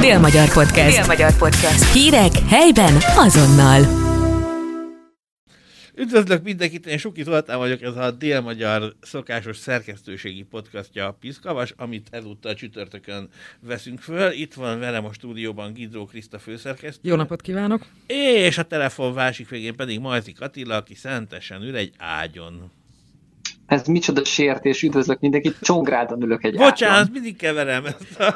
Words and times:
Dél-Magyar 0.00 0.52
Podcast. 0.52 0.96
Dél-Magyar 0.96 1.36
Podcast. 1.36 1.92
Hírek 1.92 2.32
helyben 2.48 2.94
azonnal. 3.16 3.80
Üdvözlök 5.94 6.42
mindenkit, 6.42 6.86
én 6.86 6.98
Suki 6.98 7.22
Zoltán 7.22 7.58
vagyok, 7.58 7.82
ez 7.82 7.96
a 7.96 8.10
Dél-Magyar 8.10 8.94
szokásos 9.00 9.56
szerkesztőségi 9.56 10.42
podcastja 10.42 11.06
a 11.06 11.16
Piszkavas, 11.20 11.74
amit 11.76 12.08
ezúttal 12.10 12.54
csütörtökön 12.54 13.28
veszünk 13.60 14.00
föl. 14.00 14.32
Itt 14.32 14.54
van 14.54 14.78
velem 14.78 15.04
a 15.04 15.12
stúdióban 15.12 15.72
Gidró 15.72 16.04
Kriszta 16.04 16.38
főszerkesztő. 16.38 17.08
Jó 17.08 17.16
napot 17.16 17.40
kívánok! 17.40 17.86
És 18.06 18.58
a 18.58 18.62
telefon 18.62 19.12
másik 19.12 19.48
végén 19.48 19.76
pedig 19.76 20.00
Majzik 20.00 20.40
Attila, 20.40 20.76
aki 20.76 20.94
szentesen 20.94 21.62
ül 21.62 21.76
egy 21.76 21.92
ágyon. 21.96 22.70
Ez 23.68 23.86
micsoda 23.86 24.24
sértés, 24.24 24.82
üdvözlök 24.82 25.20
mindenkit, 25.20 25.56
csongrádon 25.60 26.22
ülök 26.22 26.44
egy 26.44 26.56
Bocsánat, 26.56 26.96
átlom. 26.96 27.12
mindig 27.12 27.36
keverem 27.36 27.84
ezt. 27.84 28.34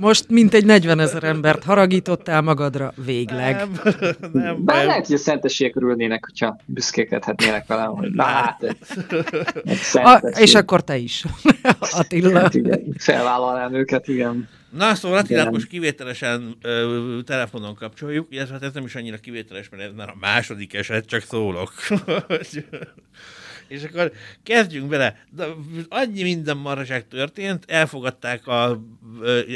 Most 0.00 0.28
mintegy 0.28 0.64
40 0.64 1.00
ezer 1.00 1.24
embert 1.24 1.64
haragítottál 1.64 2.40
magadra, 2.40 2.92
végleg. 3.04 3.56
Nem, 3.56 3.70
nem. 4.32 4.64
Bár 4.64 4.86
lehet, 4.86 5.06
hogy 5.06 5.14
a 5.14 5.18
szentességek 5.18 5.76
örülnének, 5.76 6.24
hogyha 6.24 6.60
büszkékedhetnének 6.64 7.66
velem, 7.66 7.90
hogy 7.90 8.10
na 8.10 8.22
hát, 8.22 8.76
a, 9.92 10.16
És 10.38 10.54
akkor 10.54 10.82
te 10.82 10.96
is, 10.96 11.24
Attila. 11.98 12.40
Hát 12.40 12.54
igen, 12.54 12.94
felvállalnám 12.98 13.74
őket, 13.74 14.08
igen. 14.08 14.48
Na, 14.70 14.94
szóval 14.94 15.18
Attilát 15.18 15.50
most 15.50 15.66
kivételesen 15.66 16.56
ö, 16.62 17.18
telefonon 17.24 17.74
kapcsoljuk, 17.74 18.26
illetve 18.30 18.52
hát 18.52 18.62
ez 18.62 18.72
nem 18.72 18.84
is 18.84 18.94
annyira 18.94 19.16
kivételes, 19.16 19.68
mert 19.68 19.82
ez 19.82 19.90
már 19.96 20.08
a 20.08 20.16
második 20.20 20.74
eset, 20.74 21.06
csak 21.06 21.22
szólok. 21.22 21.72
És 23.68 23.82
akkor 23.82 24.12
kezdjünk 24.42 24.88
bele. 24.88 25.24
De 25.30 25.46
annyi 25.88 26.22
minden 26.22 26.56
maraság 26.56 27.08
történt, 27.08 27.64
elfogadták, 27.66 28.46
a, 28.46 28.80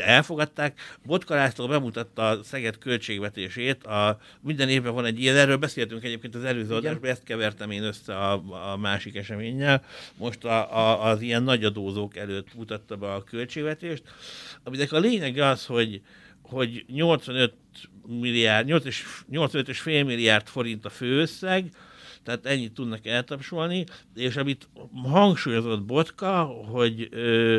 elfogadták 0.04 0.80
Botka 1.04 1.34
László 1.34 1.66
bemutatta 1.66 2.28
a 2.28 2.42
Szeged 2.42 2.78
költségvetését, 2.78 3.84
a, 3.84 4.20
minden 4.40 4.68
évben 4.68 4.94
van 4.94 5.04
egy 5.04 5.20
ilyen, 5.20 5.36
erről 5.36 5.56
beszéltünk 5.56 6.04
egyébként 6.04 6.34
az 6.34 6.44
előző 6.44 6.74
adásban, 6.74 7.10
ezt 7.10 7.24
kevertem 7.24 7.70
én 7.70 7.82
össze 7.82 8.16
a, 8.16 8.42
a 8.72 8.76
másik 8.76 9.16
eseménnyel. 9.16 9.84
Most 10.16 10.44
a, 10.44 10.76
a, 10.76 11.04
az 11.10 11.20
ilyen 11.20 11.42
nagyadózók 11.42 12.16
előtt 12.16 12.54
mutatta 12.54 12.96
be 12.96 13.12
a 13.12 13.24
költségvetést, 13.24 14.02
aminek 14.62 14.92
a 14.92 14.98
lényeg 14.98 15.38
az, 15.38 15.66
hogy 15.66 16.02
hogy 16.42 16.84
85 16.88 17.52
milliárd, 18.06 18.68
85,5 18.70 19.84
milliárd 19.84 20.46
forint 20.46 20.84
a 20.84 20.90
főösszeg, 20.90 21.70
tehát 22.24 22.46
ennyit 22.46 22.72
tudnak 22.72 23.06
eltapsolni, 23.06 23.84
és 24.14 24.36
amit 24.36 24.68
hangsúlyozott 25.04 25.82
Botka, 25.82 26.44
hogy 26.44 27.08
ö, 27.10 27.58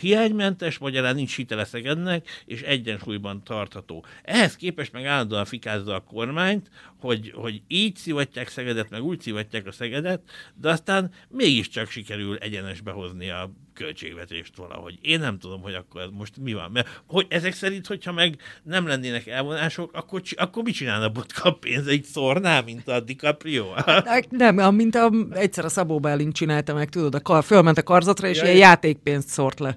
hiánymentes, 0.00 0.78
magyarán 0.78 1.14
nincs 1.14 1.36
hitele 1.36 1.64
Szegednek, 1.64 2.28
és 2.46 2.62
egyensúlyban 2.62 3.44
tartható. 3.44 4.04
Ehhez 4.22 4.56
képest 4.56 4.92
meg 4.92 5.04
állandóan 5.04 5.44
fikázza 5.44 5.94
a 5.94 6.00
kormányt, 6.00 6.70
hogy, 7.00 7.32
hogy 7.34 7.62
így 7.68 7.96
szivatják 7.96 8.48
Szegedet, 8.48 8.90
meg 8.90 9.02
úgy 9.02 9.20
szivatják 9.20 9.66
a 9.66 9.72
Szegedet, 9.72 10.22
de 10.54 10.70
aztán 10.70 11.10
mégiscsak 11.28 11.88
sikerül 11.88 12.36
egyenesbe 12.36 12.90
hozni 12.90 13.30
a 13.30 13.50
költségvetést 13.74 14.56
valahogy. 14.56 14.98
Én 15.00 15.20
nem 15.20 15.38
tudom, 15.38 15.62
hogy 15.62 15.74
akkor 15.74 16.10
most 16.12 16.36
mi 16.36 16.52
van. 16.52 16.70
Mert 16.70 17.02
hogy 17.06 17.26
ezek 17.28 17.52
szerint, 17.52 17.86
hogyha 17.86 18.12
meg 18.12 18.36
nem 18.62 18.86
lennének 18.86 19.26
elvonások, 19.26 19.92
akkor, 19.92 20.22
akkor 20.36 20.62
mit 20.62 20.74
csinálna 20.74 21.08
Botka 21.08 21.52
pénzeit 21.52 22.04
szorná, 22.04 22.60
mint 22.60 22.88
a 22.88 23.00
DiCaprio? 23.00 23.66
nem, 24.28 24.74
mint 24.74 24.94
a, 24.94 25.10
egyszer 25.30 25.64
a 25.64 25.68
Szabó 25.68 26.00
Bálint 26.00 26.34
csinálta 26.34 26.74
meg, 26.74 26.88
tudod, 26.88 27.20
a 27.22 27.42
fölment 27.42 27.78
a 27.78 27.82
karzatra, 27.82 28.28
és 28.28 28.36
ja, 28.36 28.44
ilyen 28.44 28.56
játékpénzt 28.56 29.28
szórt 29.28 29.60
le. 29.60 29.76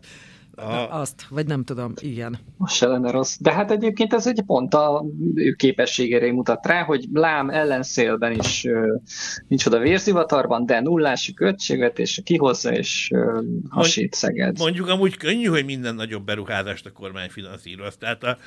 A... 0.58 1.00
Azt, 1.00 1.26
vagy 1.30 1.46
nem 1.46 1.64
tudom, 1.64 1.94
igen. 2.00 2.38
Most 2.58 2.76
se 2.76 2.88
lenne 2.88 3.12
rossz. 3.12 3.38
De 3.40 3.54
hát 3.54 3.72
egyébként 3.72 4.14
ez 4.14 4.28
egy 4.28 4.42
pont 4.46 4.74
a 4.74 5.06
ő 5.36 5.52
képességére 5.52 6.32
mutat 6.32 6.66
rá, 6.66 6.84
hogy 6.84 7.06
lám 7.14 7.50
ellenszélben 7.50 8.32
is 8.32 8.64
uh, 8.64 9.02
nincs 9.48 9.66
oda 9.66 9.80
vérszivatarban, 9.80 10.66
de 10.66 10.80
nullási 10.80 11.34
költségvetés 11.34 12.22
kihozza 12.24 12.74
és 12.74 13.10
uh, 13.14 13.44
hasít 13.70 14.14
Szeged. 14.14 14.58
Mondjuk 14.58 14.88
amúgy 14.88 15.18
könnyű, 15.18 15.46
hogy 15.46 15.66
minden 15.66 15.96
nagyobb 15.96 16.26
beruházást 16.26 16.86
a 16.86 16.92
kormány 16.92 17.30
finanszíroz. 17.30 17.98
Tehát 17.98 18.24
a, 18.24 18.38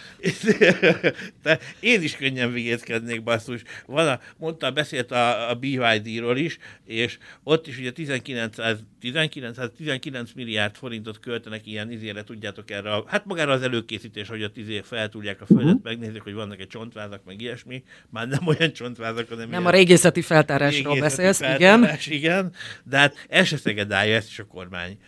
de 1.42 1.58
én 1.80 2.02
is 2.02 2.16
könnyen 2.16 2.52
vigézkednék, 2.52 3.22
basszus. 3.22 3.62
Van 3.86 4.08
a, 4.08 4.20
mondta, 4.36 4.70
beszélt 4.70 5.10
a, 5.10 5.50
a 5.50 5.54
BYD-ról 5.54 6.36
is, 6.36 6.58
és 6.84 7.18
ott 7.42 7.66
is 7.66 7.78
ugye 7.78 7.92
19, 7.92 8.56
19, 9.00 9.58
19 9.76 10.30
milliárd 10.34 10.74
forintot 10.74 11.20
költenek 11.20 11.66
ilyen 11.66 11.90
izére, 12.02 12.24
tudjátok 12.24 12.70
erre, 12.70 12.92
a, 12.92 13.04
hát 13.06 13.24
magára 13.24 13.52
az 13.52 13.62
előkészítés, 13.62 14.28
hogy 14.28 14.42
ott 14.42 14.56
izé 14.56 14.80
feltúlják 14.80 15.40
a 15.40 15.46
földet, 15.46 15.66
uh-huh. 15.66 15.82
megnézik, 15.82 16.22
hogy 16.22 16.34
vannak 16.34 16.60
egy 16.60 16.66
csontvázak, 16.66 17.24
meg 17.24 17.40
ilyesmi, 17.40 17.82
már 18.10 18.28
nem 18.28 18.46
olyan 18.46 18.72
csontvázak, 18.72 19.28
hanem 19.28 19.48
Nem 19.48 19.66
a 19.66 19.70
régészeti 19.70 20.22
feltárásról 20.22 20.94
régészeti 20.94 21.00
beszélsz, 21.00 21.38
feltárás, 21.38 22.06
igen. 22.06 22.18
igen. 22.18 22.52
De 22.84 22.98
hát 22.98 23.26
el 23.28 23.44
se 23.44 23.56
szegedálja 23.56 24.14
ezt 24.14 24.28
is 24.28 24.38
a 24.38 24.44
kormány 24.46 24.98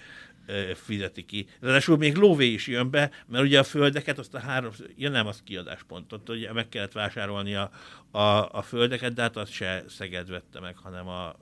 fizeti 0.74 1.24
ki. 1.24 1.46
Ráadásul 1.60 1.96
még 1.96 2.16
lóvé 2.16 2.46
is 2.46 2.66
jön 2.66 2.90
be, 2.90 3.10
mert 3.26 3.44
ugye 3.44 3.58
a 3.58 3.62
földeket, 3.62 4.18
azt 4.18 4.34
a 4.34 4.38
három, 4.38 4.70
ja 4.96 5.10
nem, 5.10 5.26
az 5.26 5.42
kiadáspontot, 5.44 6.28
ugye 6.28 6.52
meg 6.52 6.68
kellett 6.68 6.92
vásárolni 6.92 7.54
a, 7.54 7.70
a, 8.10 8.48
a 8.52 8.62
földeket, 8.62 9.14
de 9.14 9.22
hát 9.22 9.36
azt 9.36 9.52
se 9.52 9.84
Szeged 9.88 10.28
vette 10.28 10.60
meg, 10.60 10.76
hanem 10.76 11.08
a 11.08 11.36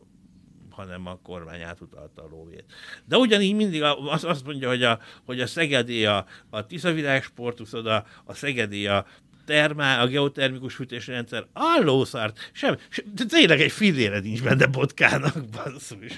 hanem 0.81 1.07
a 1.07 1.19
kormány 1.23 1.63
átutalta 1.63 2.23
a 2.23 2.29
lóvét. 2.31 2.65
De 3.05 3.17
ugyanígy 3.17 3.55
mindig 3.55 3.83
az, 3.83 4.25
azt 4.25 4.45
mondja, 4.45 4.69
hogy 4.69 4.83
a, 4.83 4.99
hogy 5.25 5.41
a 5.41 5.47
Szegedi 5.47 6.07
a, 6.07 6.27
a 6.51 6.67
Tiszavilág 6.67 7.23
sportuszoda, 7.23 8.05
a 8.25 8.35
Szegedi 8.35 8.87
a 8.87 9.07
termál, 9.51 10.01
a 10.01 10.07
geotermikus 10.07 10.75
fűtésrendszer, 10.75 11.47
allószart, 11.53 12.51
sem, 12.53 12.77
sem, 12.89 13.05
tényleg 13.29 13.61
egy 13.61 13.73
fillére 13.73 14.19
nincs 14.19 14.43
benne 14.43 14.67
botkának, 14.67 15.45
basszus. 15.45 16.13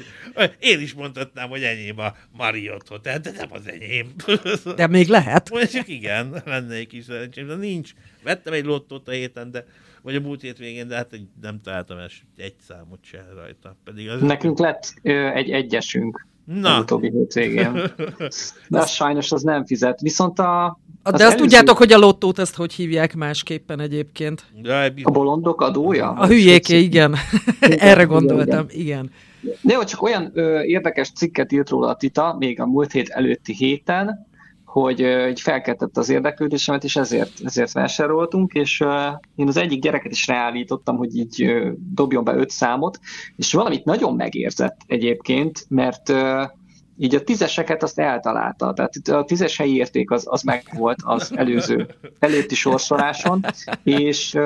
Én 0.58 0.80
is 0.80 0.94
mondhatnám, 0.94 1.48
hogy 1.48 1.62
enyém 1.62 1.98
a 1.98 2.16
Mariotto, 2.32 2.98
tehát 2.98 3.20
de 3.20 3.30
nem 3.30 3.48
az 3.50 3.68
enyém. 3.68 4.14
De 4.76 4.86
még 4.86 5.08
lehet. 5.08 5.50
Mondjuk 5.50 5.88
igen, 5.88 6.42
lenne 6.44 6.74
egy 6.74 6.86
kis 6.86 7.04
szerencsém, 7.04 7.46
de 7.46 7.54
nincs. 7.54 7.92
Vettem 8.22 8.52
egy 8.52 8.64
lottót 8.64 9.08
a 9.08 9.10
héten, 9.10 9.50
de 9.50 9.66
vagy 10.02 10.14
a 10.14 10.20
múlt 10.20 10.40
hétvégén, 10.40 10.88
de 10.88 10.96
hát 10.96 11.20
nem 11.42 11.60
találtam 11.60 11.98
es 11.98 12.24
egy 12.36 12.54
számot 12.66 12.98
se 13.02 13.24
rajta. 13.34 13.76
Pedig 13.84 14.08
az 14.08 14.20
Nekünk 14.20 14.58
lett 14.58 14.94
ö, 15.02 15.28
egy 15.28 15.50
egyesünk 15.50 16.26
Na. 16.44 16.74
az 16.74 16.80
utóbbi 16.82 17.10
hétvégén. 17.10 17.72
De 18.68 18.78
az 18.78 18.90
sajnos 18.90 19.32
az 19.32 19.42
nem 19.42 19.66
fizet. 19.66 20.00
Viszont 20.00 20.38
a 20.38 20.78
de 21.02 21.10
azt 21.10 21.22
előző... 21.22 21.36
tudjátok, 21.36 21.76
hogy 21.76 21.92
a 21.92 21.98
lottót 21.98 22.38
ezt 22.38 22.56
hogy 22.56 22.72
hívják 22.72 23.14
másképpen 23.14 23.80
egyébként? 23.80 24.44
A 25.02 25.10
bolondok 25.10 25.60
adója? 25.60 26.10
A 26.10 26.26
hülyéké, 26.26 26.78
igen. 26.88 27.14
Erre 27.60 28.02
gondoltam, 28.02 28.66
igen. 28.68 29.10
De 29.60 29.72
jó, 29.72 29.84
csak 29.84 30.02
olyan 30.02 30.30
ö, 30.34 30.62
érdekes 30.62 31.10
cikket 31.12 31.52
írt 31.52 31.68
róla 31.68 31.88
a 31.88 31.96
Tita, 31.96 32.36
még 32.38 32.60
a 32.60 32.66
múlt 32.66 32.92
hét 32.92 33.08
előtti 33.08 33.54
héten, 33.54 34.26
hogy 34.72 35.00
így 35.28 35.40
felkeltett 35.40 35.96
az 35.96 36.08
érdeklődésemet, 36.08 36.84
és 36.84 36.96
ezért, 36.96 37.32
ezért 37.44 37.72
vásároltunk, 37.72 38.52
és 38.52 38.84
én 39.34 39.48
az 39.48 39.56
egyik 39.56 39.80
gyereket 39.80 40.12
is 40.12 40.26
reállítottam, 40.26 40.96
hogy 40.96 41.16
így 41.16 41.52
dobjon 41.94 42.24
be 42.24 42.34
öt 42.34 42.50
számot, 42.50 42.98
és 43.36 43.52
valamit 43.52 43.84
nagyon 43.84 44.14
megérzett 44.14 44.76
egyébként, 44.86 45.64
mert 45.68 46.12
így 46.98 47.14
a 47.14 47.22
tízeseket 47.22 47.82
azt 47.82 47.98
eltalálta, 47.98 48.72
tehát 48.72 49.08
a 49.08 49.24
tízes 49.24 49.56
helyi 49.56 49.76
érték 49.76 50.10
az, 50.10 50.26
az 50.28 50.42
meg 50.42 50.62
volt 50.76 50.98
az 51.04 51.32
előző 51.36 51.88
előtti 52.18 52.54
sorsoláson, 52.54 53.44
és 53.82 54.38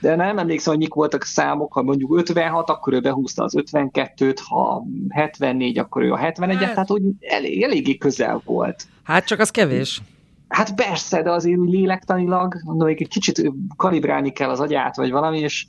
de 0.00 0.14
nem 0.14 0.38
emlékszem, 0.38 0.72
hogy 0.72 0.82
mik 0.82 0.94
voltak 0.94 1.22
a 1.22 1.26
számok, 1.26 1.72
ha 1.72 1.82
mondjuk 1.82 2.16
56, 2.16 2.70
akkor 2.70 2.92
ő 2.92 3.00
behúzta 3.00 3.44
az 3.44 3.54
52-t, 3.56 4.38
ha 4.48 4.84
74, 5.08 5.78
akkor 5.78 6.02
ő 6.02 6.12
a 6.12 6.18
71-et, 6.18 6.56
hát, 6.58 6.70
tehát 6.70 6.90
úgy 6.90 7.02
elég, 7.20 7.62
eléggé 7.62 7.96
közel 7.96 8.42
volt. 8.44 8.84
Hát 9.02 9.26
csak 9.26 9.40
az 9.40 9.50
kevés. 9.50 10.02
Hát 10.48 10.74
persze, 10.74 11.22
de 11.22 11.30
azért 11.30 11.58
úgy 11.58 11.70
lélektanilag, 11.70 12.56
mondom, 12.64 12.88
egy 12.88 13.08
kicsit 13.08 13.52
kalibrálni 13.76 14.32
kell 14.32 14.50
az 14.50 14.60
agyát, 14.60 14.96
vagy 14.96 15.10
valami, 15.10 15.38
és 15.38 15.66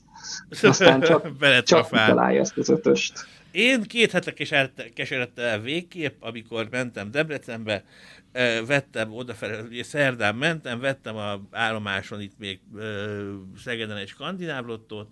aztán 0.61 1.01
csak, 1.01 1.31
csak 1.63 1.89
találja 1.89 2.39
ezt 2.39 2.57
az 2.57 2.69
ötöst. 2.69 3.27
Én 3.57 3.83
két 3.83 4.11
hete 4.11 4.33
keseredtem 4.93 5.61
végképp, 5.61 6.21
amikor 6.21 6.67
mentem 6.69 7.11
Debrecenbe, 7.11 7.83
vettem 8.65 9.13
odafelé, 9.13 9.81
szerdán 9.81 10.35
mentem, 10.35 10.79
vettem 10.79 11.15
a 11.15 11.41
állomáson 11.51 12.21
itt 12.21 12.37
még 12.37 12.59
Szegeden 13.63 13.97
egy 13.97 14.07
skandináv 14.07 14.65
lottót, 14.65 15.09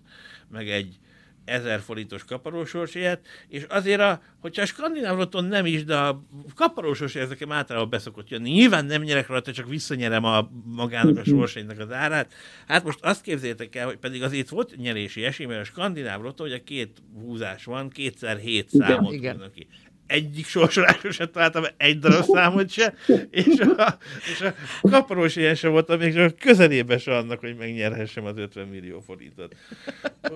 meg 0.51 0.69
egy 0.69 0.99
ezer 1.45 1.79
forintos 1.79 2.23
kaparósorsért, 2.23 3.27
és 3.47 3.65
azért, 3.69 3.99
a, 3.99 4.21
hogyha 4.39 4.61
a 4.61 4.65
skandináv 4.65 5.17
lotton 5.17 5.45
nem 5.45 5.65
is, 5.65 5.83
de 5.83 5.95
a 5.95 6.23
kaparósorsért 6.55 7.25
ezeken 7.25 7.51
általában 7.51 7.89
beszokott 7.89 8.29
jönni. 8.29 8.49
Nyilván 8.49 8.85
nem 8.85 9.01
nyerek 9.01 9.27
rajta, 9.27 9.51
csak 9.51 9.67
visszanyerem 9.67 10.23
a 10.23 10.49
magának 10.65 11.17
a 11.17 11.23
sorsainak 11.23 11.79
az 11.79 11.91
árát. 11.91 12.33
Hát 12.67 12.83
most 12.83 12.99
azt 13.01 13.21
képzeljétek 13.21 13.75
el, 13.75 13.85
hogy 13.85 13.97
pedig 13.97 14.23
azért 14.23 14.49
volt 14.49 14.75
nyerési 14.75 15.23
esély, 15.23 15.45
mert 15.45 15.61
a 15.61 15.63
skandináv 15.63 16.21
lotton, 16.21 16.47
ugye 16.47 16.63
két 16.63 17.01
húzás 17.13 17.65
van, 17.65 17.89
kétszer 17.89 18.37
hét 18.37 18.69
számot 18.69 19.13
Igen. 19.13 19.51
ki. 19.53 19.67
Egyik 20.07 20.45
sorsolásra 20.45 21.11
sem 21.11 21.29
találtam 21.31 21.63
egy 21.77 21.99
darab 21.99 22.23
számot 22.23 22.69
se, 22.69 22.93
és 23.29 23.59
a, 23.59 23.97
és 24.31 24.41
a 24.41 24.53
kaparós 24.89 25.35
ilyen 25.35 25.55
sem 25.55 25.71
voltam 25.71 25.99
még 25.99 26.13
csak 26.13 26.37
közelében 26.37 26.97
se 26.97 27.17
annak, 27.17 27.39
hogy 27.39 27.55
megnyerhessem 27.57 28.25
az 28.25 28.37
50 28.37 28.67
millió 28.67 28.99
forintot. 28.99 29.55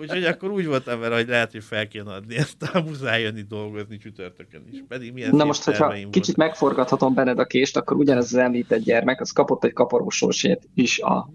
Úgyhogy 0.02 0.24
akkor 0.24 0.52
úgy 0.52 0.66
voltam 0.66 1.00
vele, 1.00 1.16
hogy 1.16 1.28
lehet, 1.28 1.52
hogy 1.52 1.64
fel 1.64 1.88
kéne 1.88 2.14
adni 2.14 2.36
ezt 2.36 2.64
a 2.74 2.82
muszáj 2.82 3.22
jönni 3.22 3.42
dolgozni 3.42 3.98
csütörtökön 3.98 4.62
is. 4.72 4.84
Pedig 4.88 5.14
milyen 5.14 5.36
Na 5.36 5.46
most, 5.46 5.64
hogyha 5.64 5.88
volt. 5.88 6.10
kicsit 6.10 6.38
megforgathatom 6.38 7.14
benned 7.14 7.40
a 7.40 7.46
kést, 7.46 7.78
akkor 7.78 7.98
ugyanez 7.98 8.24
az 8.24 8.40
említett 8.40 8.84
gyermek, 8.84 9.22
az 9.22 9.32
kapott 9.32 9.64
egy 9.64 9.74
kaparósorsét 9.74 10.70
is 10.74 11.00
a 11.00 11.30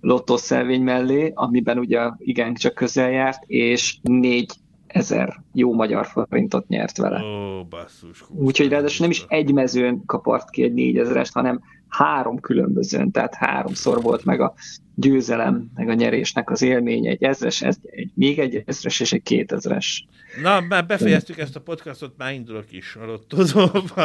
lottószelvény 0.00 0.82
mellé, 0.82 1.32
amiben 1.34 1.78
ugye 1.78 2.10
igen 2.18 2.54
csak 2.54 2.74
közel 2.74 3.10
járt, 3.10 3.42
és 3.46 3.96
négy 4.02 4.54
ezer 4.96 5.42
jó 5.52 5.74
magyar 5.74 6.06
forintot 6.06 6.68
nyert 6.68 6.96
vele. 6.96 7.22
Ó, 7.22 7.64
basszus. 7.64 8.24
Úgyhogy 8.28 8.68
ráadásul 8.68 9.00
nem 9.00 9.10
is 9.10 9.24
egy 9.28 9.52
mezőn 9.52 10.04
kapart 10.06 10.50
ki 10.50 10.62
egy 10.62 10.74
négyezerest, 10.74 11.32
hanem 11.32 11.60
három 11.88 12.40
különbözőn, 12.40 13.10
tehát 13.10 13.34
háromszor 13.34 14.02
volt 14.02 14.24
meg 14.24 14.40
a 14.40 14.54
győzelem, 14.94 15.70
meg 15.74 15.88
a 15.88 15.94
nyerésnek 15.94 16.50
az 16.50 16.62
élmény, 16.62 17.06
egy 17.06 17.22
ezres, 17.22 17.62
egy, 17.62 17.76
egy, 17.82 18.10
még 18.14 18.38
egy 18.38 18.62
ezres 18.66 19.00
és 19.00 19.12
egy 19.12 19.22
kétezres. 19.22 20.06
Na, 20.42 20.60
már 20.60 20.86
befejeztük 20.86 21.38
ezt 21.38 21.56
a 21.56 21.60
podcastot, 21.60 22.12
már 22.16 22.32
indulok 22.32 22.72
is 22.72 22.96
a 23.02 23.06
lottozóba. 23.06 24.02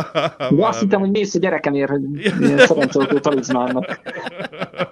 Azt 0.68 0.80
hittem, 0.80 1.00
hogy 1.00 1.12
mész 1.12 1.36
a 1.36 1.40
gyerekemért, 1.40 1.90
hogy 1.90 2.02
milyen 2.40 2.58
szerencsoltó 2.58 3.20
talizmánnak. 3.20 4.00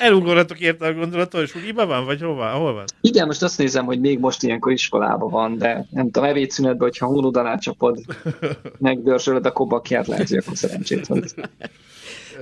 Elugorhatok 0.00 0.60
érte 0.60 0.86
a 0.86 0.92
gondolatot, 0.92 1.42
és 1.42 1.54
úgy 1.54 1.74
van, 1.74 2.04
vagy 2.04 2.22
hova, 2.22 2.50
hol 2.50 2.72
van? 2.72 2.84
Igen, 3.00 3.26
most 3.26 3.42
azt 3.42 3.58
nézem, 3.58 3.84
hogy 3.84 4.00
még 4.00 4.18
most 4.18 4.42
ilyenkor 4.42 4.72
iskolában 4.72 5.30
van, 5.30 5.58
de 5.58 5.86
nem 5.90 6.10
tudom, 6.10 6.28
ebédszünetben, 6.28 6.88
hogyha 6.88 7.06
hónod 7.06 7.36
alá 7.36 7.56
csapod, 7.56 7.98
megdörzsölöd 8.78 9.46
a 9.46 9.52
kobakját, 9.52 10.06
lehet, 10.06 10.28
hogy 10.28 10.38
akkor 10.38 10.56
szerencsét 10.56 11.06
hoz. 11.06 11.34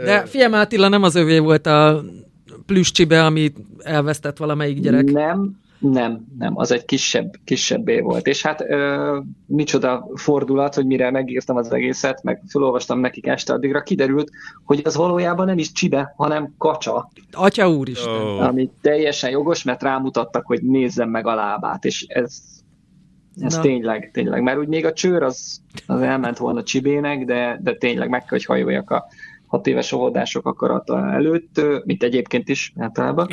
De 0.04 0.26
Fiam 0.26 0.52
Attila 0.52 0.88
nem 0.88 1.02
az 1.02 1.14
övé 1.14 1.38
volt 1.38 1.66
a 1.66 2.04
plüsscsibe, 2.66 3.24
amit 3.24 3.56
elvesztett 3.78 4.36
valamelyik 4.36 4.80
gyerek. 4.80 5.04
Nem, 5.04 5.60
nem, 5.78 6.26
nem, 6.38 6.56
az 6.56 6.70
egy 6.70 6.84
kisebb, 6.84 7.34
kisebbé 7.44 8.00
volt. 8.00 8.26
És 8.26 8.42
hát 8.42 8.60
ö, 8.60 9.18
micsoda 9.46 10.08
fordulat, 10.14 10.74
hogy 10.74 10.86
mire 10.86 11.10
megírtam 11.10 11.56
az 11.56 11.72
egészet, 11.72 12.22
meg 12.22 12.42
felolvastam 12.48 13.00
nekik 13.00 13.26
este 13.26 13.52
addigra, 13.52 13.82
kiderült, 13.82 14.30
hogy 14.64 14.80
az 14.84 14.96
valójában 14.96 15.46
nem 15.46 15.58
is 15.58 15.72
csibe, 15.72 16.14
hanem 16.16 16.54
kacsa. 16.58 17.10
Atya 17.32 17.70
úristen. 17.70 18.12
Oh. 18.12 18.42
Ami 18.42 18.70
teljesen 18.80 19.30
jogos, 19.30 19.62
mert 19.62 19.82
rámutattak, 19.82 20.46
hogy 20.46 20.62
nézzem 20.62 21.10
meg 21.10 21.26
a 21.26 21.34
lábát, 21.34 21.84
és 21.84 22.06
ez, 22.08 22.38
ez 23.40 23.58
tényleg, 23.58 24.10
tényleg, 24.12 24.42
mert 24.42 24.58
úgy 24.58 24.68
még 24.68 24.86
a 24.86 24.92
csőr 24.92 25.22
az, 25.22 25.60
az 25.86 26.00
elment 26.00 26.38
volna 26.38 26.62
csibének, 26.62 27.24
de, 27.24 27.58
de 27.62 27.74
tényleg 27.74 28.08
meg 28.08 28.20
kell, 28.20 28.28
hogy 28.28 28.44
hajoljak 28.44 28.90
a, 28.90 29.04
hat 29.48 29.66
éves 29.66 29.92
óvodások 29.92 30.46
akarata 30.46 31.12
előtt, 31.12 31.60
mint 31.84 32.02
egyébként 32.02 32.48
is 32.48 32.72
általában, 32.76 33.28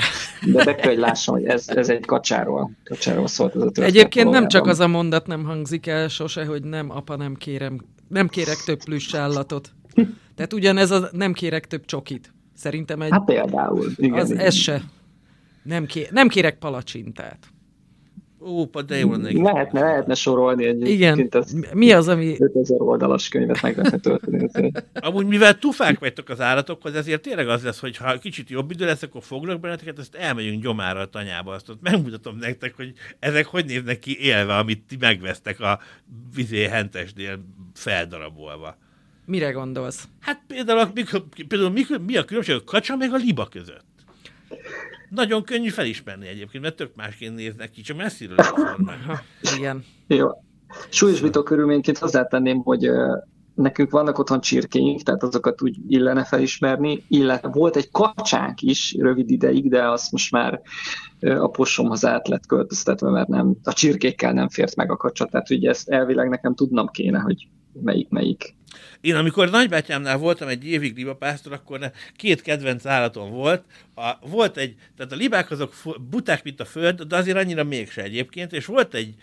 de 0.53 0.63
be 0.63 0.75
kell, 0.75 0.89
hogy 0.89 0.99
lássam, 0.99 1.35
hogy 1.35 1.45
ez, 1.45 1.69
ez 1.69 1.89
egy 1.89 2.05
kacsáról, 2.05 2.71
kacsáról 2.83 3.27
szólt 3.27 3.55
ez 3.55 3.61
a 3.61 3.63
történet. 3.63 3.89
Egyébként 3.89 4.29
nem 4.29 4.47
csak 4.47 4.67
az 4.67 4.79
a 4.79 4.87
mondat 4.87 5.27
nem 5.27 5.43
hangzik 5.43 5.87
el 5.87 6.07
sose, 6.07 6.45
hogy 6.45 6.63
nem, 6.63 6.89
apa, 6.89 7.15
nem 7.15 7.35
kérem, 7.35 7.79
nem 8.07 8.27
kérek 8.27 8.57
több 8.65 8.83
plusz 8.83 9.13
állatot. 9.13 9.71
Tehát 10.35 10.53
ugyanez 10.53 10.91
a 10.91 11.09
nem 11.11 11.33
kérek 11.33 11.67
több 11.67 11.85
csokit. 11.85 12.33
Szerintem 12.53 13.01
egy... 13.01 13.11
Hát 13.11 13.25
például. 13.25 13.91
Igen, 13.95 14.19
az 14.19 14.31
igen. 14.31 14.45
ez 14.45 14.55
se. 14.55 14.81
Nem, 15.63 15.85
kér, 15.85 16.11
nem 16.11 16.27
kérek 16.27 16.57
palacsintát. 16.57 17.47
Ó, 18.45 18.65
de 18.65 18.97
jó 18.97 19.11
lenne. 19.11 19.31
Lehetne, 19.31 19.79
lehetne 19.79 20.13
sorolni 20.13 20.65
egy 20.65 20.87
Igen, 20.87 21.29
mi 21.73 21.91
az, 21.91 22.07
ami... 22.07 22.35
5000 22.39 22.81
oldalas 22.81 23.27
könyvet 23.27 23.61
meg 23.61 23.77
lehetne 23.77 23.97
tölteni. 23.97 24.71
Amúgy 24.93 25.25
mivel 25.25 25.57
tufák 25.57 25.99
vagytok 25.99 26.29
az 26.29 26.41
állatokhoz, 26.41 26.95
ezért 26.95 27.21
tényleg 27.21 27.47
az 27.47 27.63
lesz, 27.63 27.79
hogy 27.79 27.97
ha 27.97 28.17
kicsit 28.17 28.49
jobb 28.49 28.71
idő 28.71 28.85
lesz, 28.85 29.01
akkor 29.01 29.23
foglak 29.23 29.59
benneteket, 29.59 29.97
azt 29.97 30.15
elmegyünk 30.15 30.61
gyomára 30.61 30.99
a 30.99 31.09
tanyába, 31.09 31.53
azt 31.53 31.69
ott 31.69 31.81
megmutatom 31.81 32.37
nektek, 32.37 32.75
hogy 32.75 32.93
ezek 33.19 33.45
hogy 33.45 33.65
néznek 33.65 33.99
ki 33.99 34.17
élve, 34.19 34.57
amit 34.57 34.83
ti 34.87 34.97
megvesztek 34.99 35.59
a 35.59 35.79
vizé 36.35 36.63
hentesnél 36.63 37.45
feldarabolva. 37.73 38.77
Mire 39.25 39.51
gondolsz? 39.51 40.07
Hát 40.19 40.41
például, 40.47 40.91
például 41.47 41.71
mi, 41.71 41.81
mi 42.05 42.17
a 42.17 42.25
különbség 42.25 42.55
a 42.55 42.63
kacsa 42.63 42.95
meg 42.95 43.13
a 43.13 43.17
liba 43.17 43.47
között? 43.47 43.94
Nagyon 45.15 45.43
könnyű 45.43 45.69
felismerni 45.69 46.27
egyébként, 46.27 46.63
mert 46.63 46.75
tök 46.75 46.95
másként 46.95 47.35
néznek 47.35 47.69
ki, 47.69 47.81
csak 47.81 47.97
messziről 47.97 48.37
a 48.37 49.21
Igen. 49.57 49.83
Jó. 50.07 50.27
Súlyosbító 50.89 51.43
körülményként 51.43 51.97
hozzátenném, 51.97 52.57
hogy 52.57 52.89
nekünk 53.55 53.91
vannak 53.91 54.19
otthon 54.19 54.41
csirkéink, 54.41 55.01
tehát 55.01 55.23
azokat 55.23 55.61
úgy 55.61 55.77
illene 55.87 56.23
felismerni, 56.23 57.03
illetve 57.07 57.49
volt 57.49 57.75
egy 57.75 57.91
kacsánk 57.91 58.61
is 58.61 58.95
rövid 58.99 59.29
ideig, 59.29 59.69
de 59.69 59.89
azt 59.89 60.11
most 60.11 60.31
már 60.31 60.61
a 61.19 61.47
posomhoz 61.47 62.05
át 62.05 62.27
lett 62.27 62.45
költöztetve, 62.45 63.09
mert 63.09 63.27
nem, 63.27 63.55
a 63.63 63.73
csirkékkel 63.73 64.33
nem 64.33 64.49
fért 64.49 64.75
meg 64.75 64.91
a 64.91 64.97
kacsa, 64.97 65.25
tehát 65.25 65.49
ugye 65.49 65.69
ezt 65.69 65.89
elvileg 65.89 66.29
nekem 66.29 66.55
tudnom 66.55 66.87
kéne, 66.87 67.19
hogy 67.19 67.47
melyik 67.81 68.09
melyik. 68.09 68.54
Én 69.01 69.15
amikor 69.15 69.49
nagybátyámnál 69.49 70.17
voltam 70.17 70.47
egy 70.47 70.67
évig 70.67 70.95
libapásztor, 70.95 71.53
akkor 71.53 71.91
két 72.15 72.41
kedvenc 72.41 72.85
állatom 72.85 73.31
volt. 73.31 73.63
A, 73.95 74.27
volt 74.27 74.57
egy, 74.57 74.75
tehát 74.97 75.11
a 75.11 75.15
libák 75.15 75.51
azok 75.51 75.73
buták, 76.09 76.43
mint 76.43 76.59
a 76.59 76.65
föld, 76.65 77.01
de 77.01 77.15
azért 77.15 77.37
annyira 77.37 77.63
mégse 77.63 78.01
egyébként, 78.01 78.53
és 78.53 78.65
volt 78.65 78.93
egy, 78.93 79.13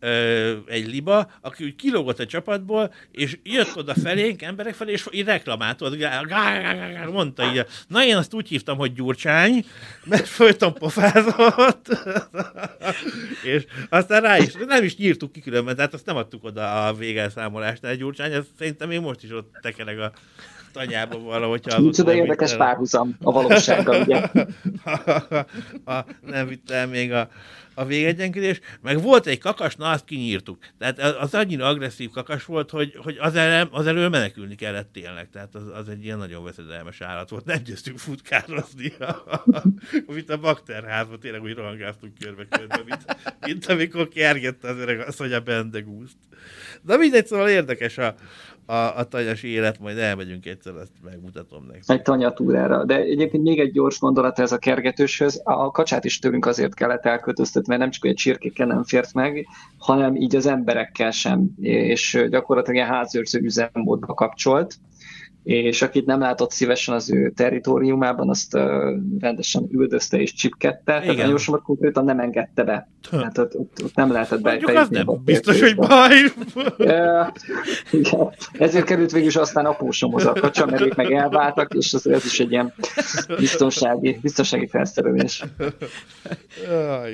ö, 0.00 0.56
egy 0.66 0.86
liba, 0.86 1.30
aki 1.40 1.64
úgy 1.64 1.76
kilógott 1.76 2.18
a 2.18 2.26
csapatból, 2.26 2.94
és 3.12 3.38
jött 3.42 3.76
oda 3.76 3.94
felénk, 3.94 4.42
emberek 4.42 4.74
felé, 4.74 4.92
és 4.92 5.06
így 5.10 5.24
reklamált, 5.24 5.80
mondta 7.12 7.52
így, 7.52 7.66
na 7.88 8.04
én 8.04 8.16
azt 8.16 8.34
úgy 8.34 8.48
hívtam, 8.48 8.78
hogy 8.78 8.92
Gyurcsány, 8.92 9.64
mert 10.04 10.26
folyton 10.26 10.74
pofázott, 10.74 11.86
és 13.54 13.64
aztán 13.88 14.20
rá 14.20 14.38
is, 14.38 14.52
nem 14.66 14.84
is 14.84 14.96
nyírtuk 14.96 15.32
ki 15.32 15.40
különben, 15.40 15.76
tehát 15.76 15.94
azt 15.94 16.06
nem 16.06 16.16
adtuk 16.16 16.44
oda 16.44 16.86
a 16.86 16.94
végelszámolásnál 16.94 17.96
Gyurcsány, 17.96 18.32
ez 18.32 18.44
szerintem 18.58 18.87
még 18.88 19.00
most 19.00 19.22
is 19.22 19.30
ott 19.30 19.58
tekereg 19.60 19.98
a 19.98 20.12
tanyában 20.72 21.24
valahogy. 21.24 21.74
Micsoda 21.78 22.14
érdekes 22.14 22.56
párhuzam 22.56 23.16
a 23.20 23.32
valósággal, 23.32 24.00
ugye? 24.00 24.28
ha 25.84 26.04
nem 26.26 26.46
vitte 26.46 26.74
el 26.74 26.86
még 26.86 27.12
a, 27.12 27.28
a 27.74 27.84
végegyenkedés, 27.84 28.60
meg 28.82 29.02
volt 29.02 29.26
egy 29.26 29.38
kakas, 29.38 29.76
na 29.76 29.90
azt 29.90 30.04
kinyírtuk. 30.04 30.58
Tehát 30.78 30.98
az 30.98 31.34
annyira 31.34 31.66
agresszív 31.66 32.10
kakas 32.10 32.44
volt, 32.44 32.70
hogy, 32.70 32.96
hogy 33.02 33.16
az, 33.20 33.34
elő, 33.34 33.68
az 33.70 33.86
elől 33.86 34.08
menekülni 34.08 34.54
kellett 34.54 34.92
tényleg. 34.92 35.28
Tehát 35.30 35.54
az, 35.54 35.62
az 35.74 35.88
egy 35.88 36.04
ilyen 36.04 36.18
nagyon 36.18 36.44
veszedelmes 36.44 37.00
állat 37.00 37.28
volt. 37.28 37.44
Nem 37.44 37.62
győztünk 37.62 37.98
futkározni, 37.98 38.92
mint 40.06 40.30
a 40.30 40.38
bakterházban, 40.38 41.20
tényleg 41.20 41.42
úgy 41.42 41.54
rohangáztunk 41.54 42.12
körbe-körbe, 42.20 42.82
mint, 42.86 43.16
mint 43.40 43.66
amikor 43.66 44.08
kergette 44.08 44.68
az 44.68 44.76
öreg 44.76 45.00
azt, 45.00 45.18
hogy 45.18 45.32
a 45.32 45.40
bendegúzt. 45.40 46.16
De 46.82 46.96
mindegy, 46.96 47.26
szóval 47.26 47.48
érdekes 47.48 47.98
a, 47.98 48.14
a, 48.68 48.98
a 48.98 49.04
tanyas 49.04 49.42
élet, 49.42 49.78
majd 49.80 49.98
elmegyünk 49.98 50.46
egyszer, 50.46 50.74
ezt 50.74 50.92
megmutatom 51.04 51.64
nektek. 51.66 51.96
Egy 51.96 52.02
tanyatúrára. 52.02 52.84
De 52.84 52.96
egyébként 52.96 53.42
még 53.42 53.58
egy 53.58 53.72
gyors 53.72 53.98
gondolat 53.98 54.38
ez 54.38 54.52
a 54.52 54.58
kergetőshöz. 54.58 55.40
A 55.44 55.70
kacsát 55.70 56.04
is 56.04 56.18
tőlünk 56.18 56.46
azért 56.46 56.74
kellett 56.74 57.04
elköltöztetni, 57.04 57.68
mert 57.68 57.80
nem 57.80 57.90
csak 57.90 58.04
egy 58.04 58.14
csirkékkel 58.14 58.66
nem 58.66 58.84
fért 58.84 59.14
meg, 59.14 59.46
hanem 59.78 60.16
így 60.16 60.36
az 60.36 60.46
emberekkel 60.46 61.10
sem, 61.10 61.50
és 61.60 62.26
gyakorlatilag 62.30 62.76
ilyen 62.76 62.94
házőrző 62.94 63.40
üzemmódba 63.40 64.14
kapcsolt 64.14 64.78
és 65.48 65.82
akit 65.82 66.06
nem 66.06 66.20
látott 66.20 66.50
szívesen 66.50 66.94
az 66.94 67.10
ő 67.10 67.32
territóriumában, 67.36 68.28
azt 68.28 68.54
uh, 68.54 68.62
rendesen 69.18 69.68
üldözte 69.70 70.20
és 70.20 70.32
csipkette, 70.32 71.00
Igen. 71.02 71.16
tehát 71.16 71.32
a 71.32 71.38
sokat 71.38 71.62
konkrétan 71.62 72.04
nem 72.04 72.20
engedte 72.20 72.64
be. 72.64 72.88
Tehát 73.10 73.38
ott, 73.38 73.56
ott, 73.56 73.82
ott 73.84 73.94
nem 73.94 74.12
lehetett 74.12 74.40
be. 74.40 74.50
Mondjuk 74.50 74.70
az 74.70 74.88
nem 74.88 75.06
biztos, 75.24 75.60
hogy 75.60 75.76
baj. 75.76 76.10
igen. 77.90 78.34
Ezért 78.52 78.84
került 78.84 79.10
végül 79.10 79.28
is 79.28 79.36
aztán 79.36 79.66
apósomhoz 79.66 80.26
a 80.26 80.32
kacsa, 80.32 80.66
mert 80.66 80.82
ők 80.82 80.94
meg 80.94 81.12
elváltak, 81.12 81.74
és 81.74 81.94
az, 81.94 82.06
ez 82.06 82.24
is 82.24 82.40
egy 82.40 82.50
ilyen 82.50 82.74
biztonsági, 83.38 84.18
biztonsági 84.22 84.66
felszerelés. 84.66 85.44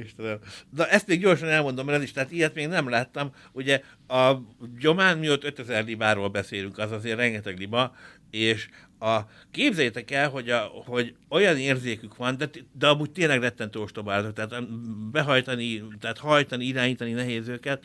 Istenem. 0.04 0.38
Na 0.76 0.86
ezt 0.86 1.06
még 1.06 1.20
gyorsan 1.20 1.48
elmondom, 1.48 1.86
mert 1.86 1.98
ez 1.98 2.04
is, 2.04 2.12
tehát 2.12 2.32
ilyet 2.32 2.54
még 2.54 2.68
nem 2.68 2.88
láttam. 2.88 3.30
Ugye 3.52 3.80
a 4.14 4.42
gyomán 4.78 5.18
mióta 5.18 5.46
5000 5.46 5.84
libáról 5.84 6.28
beszélünk, 6.28 6.78
az 6.78 6.92
azért 6.92 7.16
rengeteg 7.16 7.58
liba, 7.58 7.96
és 8.30 8.68
a, 8.98 9.20
képzeljétek 9.50 10.10
el, 10.10 10.28
hogy, 10.28 10.50
a, 10.50 10.58
hogy 10.86 11.14
olyan 11.28 11.56
érzékük 11.56 12.16
van, 12.16 12.36
de, 12.36 12.50
de 12.72 12.86
amúgy 12.86 13.10
tényleg 13.10 13.40
rettentő 13.40 13.78
ostobáltak, 13.78 14.32
tehát 14.32 14.68
behajtani, 15.10 15.82
tehát 16.00 16.18
hajtani, 16.18 16.64
irányítani 16.64 17.12
nehéz 17.12 17.48
őket, 17.48 17.84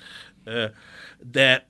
de 1.31 1.67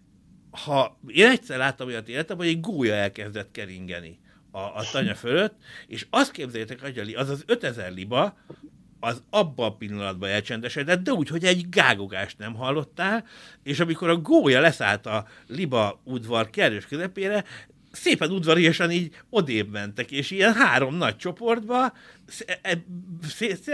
ha 0.51 0.99
én 1.07 1.29
egyszer 1.29 1.57
láttam 1.57 1.87
olyat 1.87 2.09
életemben, 2.09 2.45
hogy 2.45 2.55
egy 2.55 2.61
gólya 2.61 2.93
elkezdett 2.93 3.51
keringeni 3.51 4.19
a, 4.51 4.59
a 4.59 4.83
tanya 4.91 5.15
fölött, 5.15 5.55
és 5.87 6.07
azt 6.09 6.31
képzeljétek, 6.31 6.81
hogy 6.81 7.13
az 7.13 7.29
az 7.29 7.43
5000 7.45 7.91
liba, 7.91 8.37
az 8.99 9.23
abban 9.29 9.65
a 9.65 9.75
pillanatban 9.75 10.29
elcsendesedett, 10.29 11.03
de 11.03 11.11
úgy, 11.11 11.27
hogy 11.27 11.43
egy 11.43 11.69
gágogást 11.69 12.37
nem 12.37 12.55
hallottál, 12.55 13.25
és 13.63 13.79
amikor 13.79 14.09
a 14.09 14.17
gólya 14.17 14.59
leszállt 14.59 15.05
a 15.05 15.25
Liba 15.47 16.01
udvar 16.03 16.49
kerős 16.49 16.85
közepére, 16.85 17.43
szépen 17.91 18.31
udvariasan 18.31 18.91
így 18.91 19.15
odébb 19.29 19.71
mentek, 19.71 20.11
és 20.11 20.31
ilyen 20.31 20.53
három 20.53 20.95
nagy 20.95 21.15
csoportba, 21.15 21.93
e, 22.61 22.83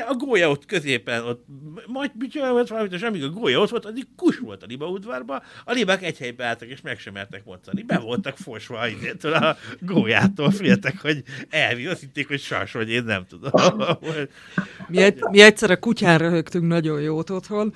a 0.08 0.14
gólya 0.14 0.50
ott 0.50 0.66
középen, 0.66 1.24
ott 1.24 1.46
majd 1.88 2.12
volt 2.32 2.68
valamit, 2.68 2.94
és 2.94 3.02
amíg 3.02 3.24
a 3.24 3.30
gólya 3.30 3.60
ott 3.60 3.70
volt, 3.70 3.86
addig 3.86 4.08
kus 4.16 4.40
volt 4.40 4.64
a 4.64 4.66
liba 4.66 4.88
udvarba, 4.88 5.44
a 5.66 5.72
libák 5.72 6.04
egy 6.04 6.18
helybe 6.18 6.46
álltak, 6.46 6.70
és 6.70 6.82
meg 6.82 7.00
sem 7.00 7.14
mertek 7.14 7.46
moccani. 7.46 7.84
Be 7.84 8.00
voltak 8.00 8.38
fosva 8.38 8.88
idétől 8.88 9.34
a 9.34 9.58
gólyától, 9.80 10.52
féltek, 10.52 11.02
hogy 11.02 11.24
elvi, 11.50 11.88
azt 11.88 12.00
hitték, 12.00 12.28
hogy 12.28 12.40
sas, 12.40 12.72
vagy 12.72 12.90
én 12.90 13.04
nem 13.04 13.26
tudom. 13.28 13.78
mi, 14.88 14.98
egy, 14.98 15.20
mi 15.32 15.42
egyszer 15.42 15.72
a 15.72 15.78
kutyán 15.78 16.18
röhögtünk 16.18 16.68
nagyon 16.68 17.02
jót 17.02 17.30
otthon, 17.30 17.74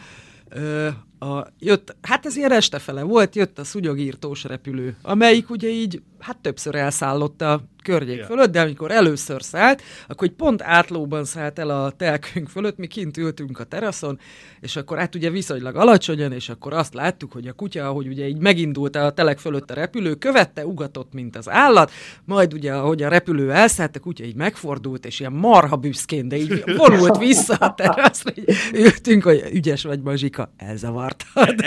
a, 1.19 1.47
jött, 1.59 1.95
hát 2.01 2.25
ez 2.25 2.35
ilyen 2.35 2.51
estefele 2.51 3.03
volt, 3.03 3.35
jött 3.35 3.59
a 3.59 3.63
szunyogírtós 3.63 4.43
repülő, 4.43 4.97
amelyik 5.01 5.49
ugye 5.49 5.69
így, 5.69 6.01
hát 6.19 6.37
többször 6.37 6.75
elszállott 6.75 7.41
a 7.41 7.61
környék 7.89 8.15
yeah. 8.15 8.27
fölött, 8.27 8.51
de 8.51 8.61
amikor 8.61 8.91
először 8.91 9.43
szállt, 9.43 9.81
akkor 10.07 10.27
egy 10.27 10.33
pont 10.33 10.61
átlóban 10.61 11.25
szállt 11.25 11.59
el 11.59 11.69
a 11.69 11.91
telkünk 11.91 12.49
fölött, 12.49 12.77
mi 12.77 12.87
kint 12.87 13.17
ültünk 13.17 13.59
a 13.59 13.63
teraszon, 13.63 14.19
és 14.61 14.75
akkor 14.75 14.97
hát 14.97 15.15
ugye 15.15 15.29
viszonylag 15.29 15.75
alacsonyan, 15.75 16.31
és 16.31 16.49
akkor 16.49 16.73
azt 16.73 16.93
láttuk, 16.93 17.31
hogy 17.31 17.47
a 17.47 17.53
kutya, 17.53 17.87
ahogy 17.87 18.07
ugye 18.07 18.27
így 18.27 18.39
megindult 18.39 18.95
a 18.95 19.11
telek 19.11 19.39
fölött 19.39 19.71
a 19.71 19.73
repülő, 19.73 20.15
követte, 20.15 20.65
ugatott, 20.65 21.13
mint 21.13 21.35
az 21.35 21.49
állat, 21.49 21.91
majd 22.25 22.53
ugye, 22.53 22.73
ahogy 22.73 23.03
a 23.03 23.09
repülő 23.09 23.51
elszállt, 23.51 23.95
a 23.95 23.99
kutya 23.99 24.23
így 24.23 24.35
megfordult, 24.35 25.05
és 25.05 25.19
ilyen 25.19 25.33
marha 25.33 25.75
büszkén, 25.75 26.27
de 26.27 26.35
így 26.35 26.63
vonult 26.77 27.17
vissza 27.17 27.53
a 27.53 27.73
teraszra, 27.73 28.31
így 28.35 28.55
ültünk, 28.73 29.23
hogy 29.23 29.43
ügyes 29.53 29.83
vagy, 29.83 30.01
Mazsika, 30.01 30.53
elzavartad. 30.57 31.55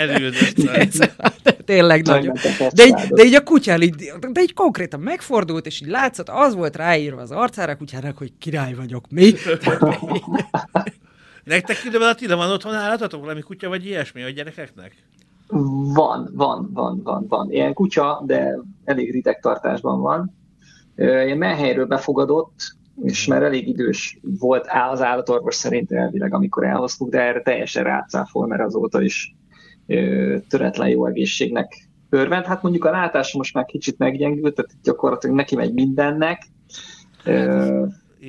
Tényleg 1.65 2.05
nagyon. 2.05 2.35
De 2.73 2.85
így, 2.85 2.93
de 3.09 3.23
így 3.23 3.35
a 3.35 3.43
kutyál 3.43 3.81
így, 3.81 4.11
de 4.31 4.41
így 4.41 4.53
konkrétan 4.53 4.99
megfordult, 4.99 5.65
és 5.65 5.81
így 5.81 5.87
látszott, 6.17 6.45
az 6.45 6.55
volt 6.55 6.75
ráírva 6.75 7.21
az 7.21 7.31
arcára 7.31 7.77
kutyának, 7.77 8.17
hogy 8.17 8.33
király 8.37 8.73
vagyok, 8.73 9.09
mi? 9.09 9.31
Nektek 11.43 11.83
időben 11.85 12.09
Attila 12.09 12.35
van 12.35 12.51
otthon 12.51 12.73
állatotok, 12.73 13.21
valami 13.21 13.41
kutya 13.41 13.69
vagy 13.69 13.85
ilyesmi 13.85 14.23
a 14.23 14.29
gyerekeknek? 14.29 14.95
Van, 15.93 16.29
van, 16.33 16.69
van, 16.73 17.01
van, 17.03 17.25
van. 17.27 17.51
Ilyen 17.51 17.73
kutya, 17.73 18.23
de 18.25 18.59
elég 18.83 19.11
rideg 19.11 19.39
tartásban 19.39 20.01
van. 20.01 20.35
Ilyen 20.95 21.37
menhelyről 21.37 21.85
befogadott, 21.85 22.75
és 23.03 23.27
már 23.27 23.43
elég 23.43 23.67
idős 23.67 24.19
volt 24.39 24.67
az 24.91 25.01
állatorvos 25.01 25.55
szerint 25.55 25.91
elvileg, 25.91 26.33
amikor 26.33 26.63
elhoztuk, 26.63 27.09
de 27.09 27.21
erre 27.21 27.41
teljesen 27.41 27.83
rácáfol, 27.83 28.47
mert 28.47 28.61
azóta 28.61 29.01
is 29.01 29.35
töretlen 30.47 30.89
jó 30.89 31.05
egészségnek 31.05 31.89
örvend. 32.13 32.45
Hát 32.45 32.61
mondjuk 32.61 32.85
a 32.85 32.91
látása 32.91 33.37
most 33.37 33.53
már 33.53 33.65
kicsit 33.65 33.97
meggyengült, 33.97 34.55
tehát 34.55 34.71
gyakorlatilag 34.83 35.35
neki 35.35 35.55
megy 35.55 35.73
mindennek, 35.73 36.47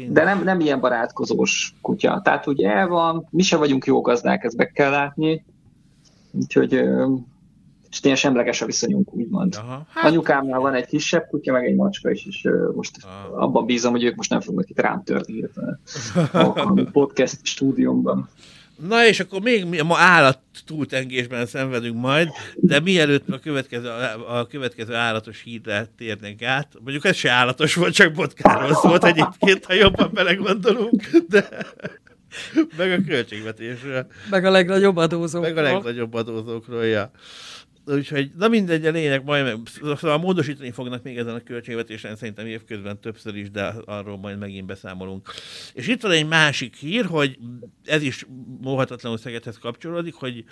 de 0.08 0.24
nem, 0.24 0.42
nem 0.44 0.60
ilyen 0.60 0.80
barátkozós 0.80 1.74
kutya. 1.80 2.20
Tehát 2.24 2.46
ugye 2.46 2.70
el 2.70 2.88
van, 2.88 3.26
mi 3.30 3.42
se 3.42 3.56
vagyunk 3.56 3.84
jó 3.84 4.00
gazdák, 4.00 4.44
ezt 4.44 4.56
be 4.56 4.66
kell 4.66 4.90
látni, 4.90 5.44
úgyhogy 6.32 6.84
és 7.94 8.00
tényleg 8.00 8.20
semleges 8.20 8.62
a 8.62 8.66
viszonyunk, 8.66 9.14
úgymond. 9.14 9.54
Aha, 9.58 9.86
hát... 9.88 10.04
Anyukámnál 10.04 10.60
van 10.60 10.74
egy 10.74 10.86
kisebb 10.86 11.26
kutya, 11.28 11.52
meg 11.52 11.64
egy 11.64 11.74
macska 11.74 12.10
is, 12.10 12.26
és 12.26 12.48
most 12.74 12.96
Aha. 13.04 13.44
abban 13.44 13.66
bízom, 13.66 13.92
hogy 13.92 14.04
ők 14.04 14.14
most 14.14 14.30
nem 14.30 14.40
fognak 14.40 14.70
itt 14.70 14.80
rám 14.80 15.02
törni 15.02 15.44
a 16.32 16.72
podcast 16.92 17.46
stúdiumban. 17.46 18.28
Na 18.76 19.06
és 19.06 19.20
akkor 19.20 19.40
még 19.40 19.82
ma 19.82 19.98
állat 19.98 20.38
túltengésben 20.66 21.46
szenvedünk 21.46 22.00
majd, 22.00 22.28
de 22.54 22.80
mielőtt 22.80 23.28
a 23.28 23.38
következő, 23.38 23.88
a 24.28 24.46
következő 24.46 24.94
állatos 24.94 25.42
hírre 25.42 25.88
térnénk 25.96 26.42
át, 26.42 26.68
mondjuk 26.80 27.04
ez 27.04 27.16
se 27.16 27.30
állatos 27.30 27.74
volt, 27.74 27.94
csak 27.94 28.12
botkáról 28.12 28.74
szólt 28.74 29.04
egyébként, 29.04 29.64
ha 29.64 29.72
jobban 29.72 30.10
belegondolunk, 30.12 31.06
de 31.28 31.48
meg 32.76 32.92
a 32.92 33.04
költségvetésről. 33.06 34.06
Meg 34.30 34.44
a 34.44 34.50
legnagyobb 34.50 34.96
adózókról. 34.96 35.52
Meg 35.52 35.64
a 35.64 35.72
legnagyobb 35.72 36.14
adózókról, 36.14 36.84
ja. 36.84 37.10
Úgyhogy, 37.86 38.30
na 38.36 38.48
mindegy, 38.48 38.86
a 38.86 38.90
lényeg, 38.90 39.24
majd 39.24 39.44
meg, 39.44 39.56
szóval 39.96 40.18
módosítani 40.18 40.70
fognak 40.70 41.02
még 41.02 41.18
ezen 41.18 41.34
a 41.34 41.42
költségvetésen, 41.42 42.16
szerintem 42.16 42.46
évközben 42.46 43.00
többször 43.00 43.36
is, 43.36 43.50
de 43.50 43.74
arról 43.84 44.18
majd 44.18 44.38
megint 44.38 44.66
beszámolunk. 44.66 45.30
És 45.72 45.86
itt 45.86 46.02
van 46.02 46.10
egy 46.10 46.26
másik 46.26 46.76
hír, 46.76 47.04
hogy 47.04 47.38
ez 47.84 48.02
is 48.02 48.26
móhatatlanul 48.60 49.18
Szegedhez 49.18 49.58
kapcsolódik, 49.58 50.14
hogy 50.14 50.44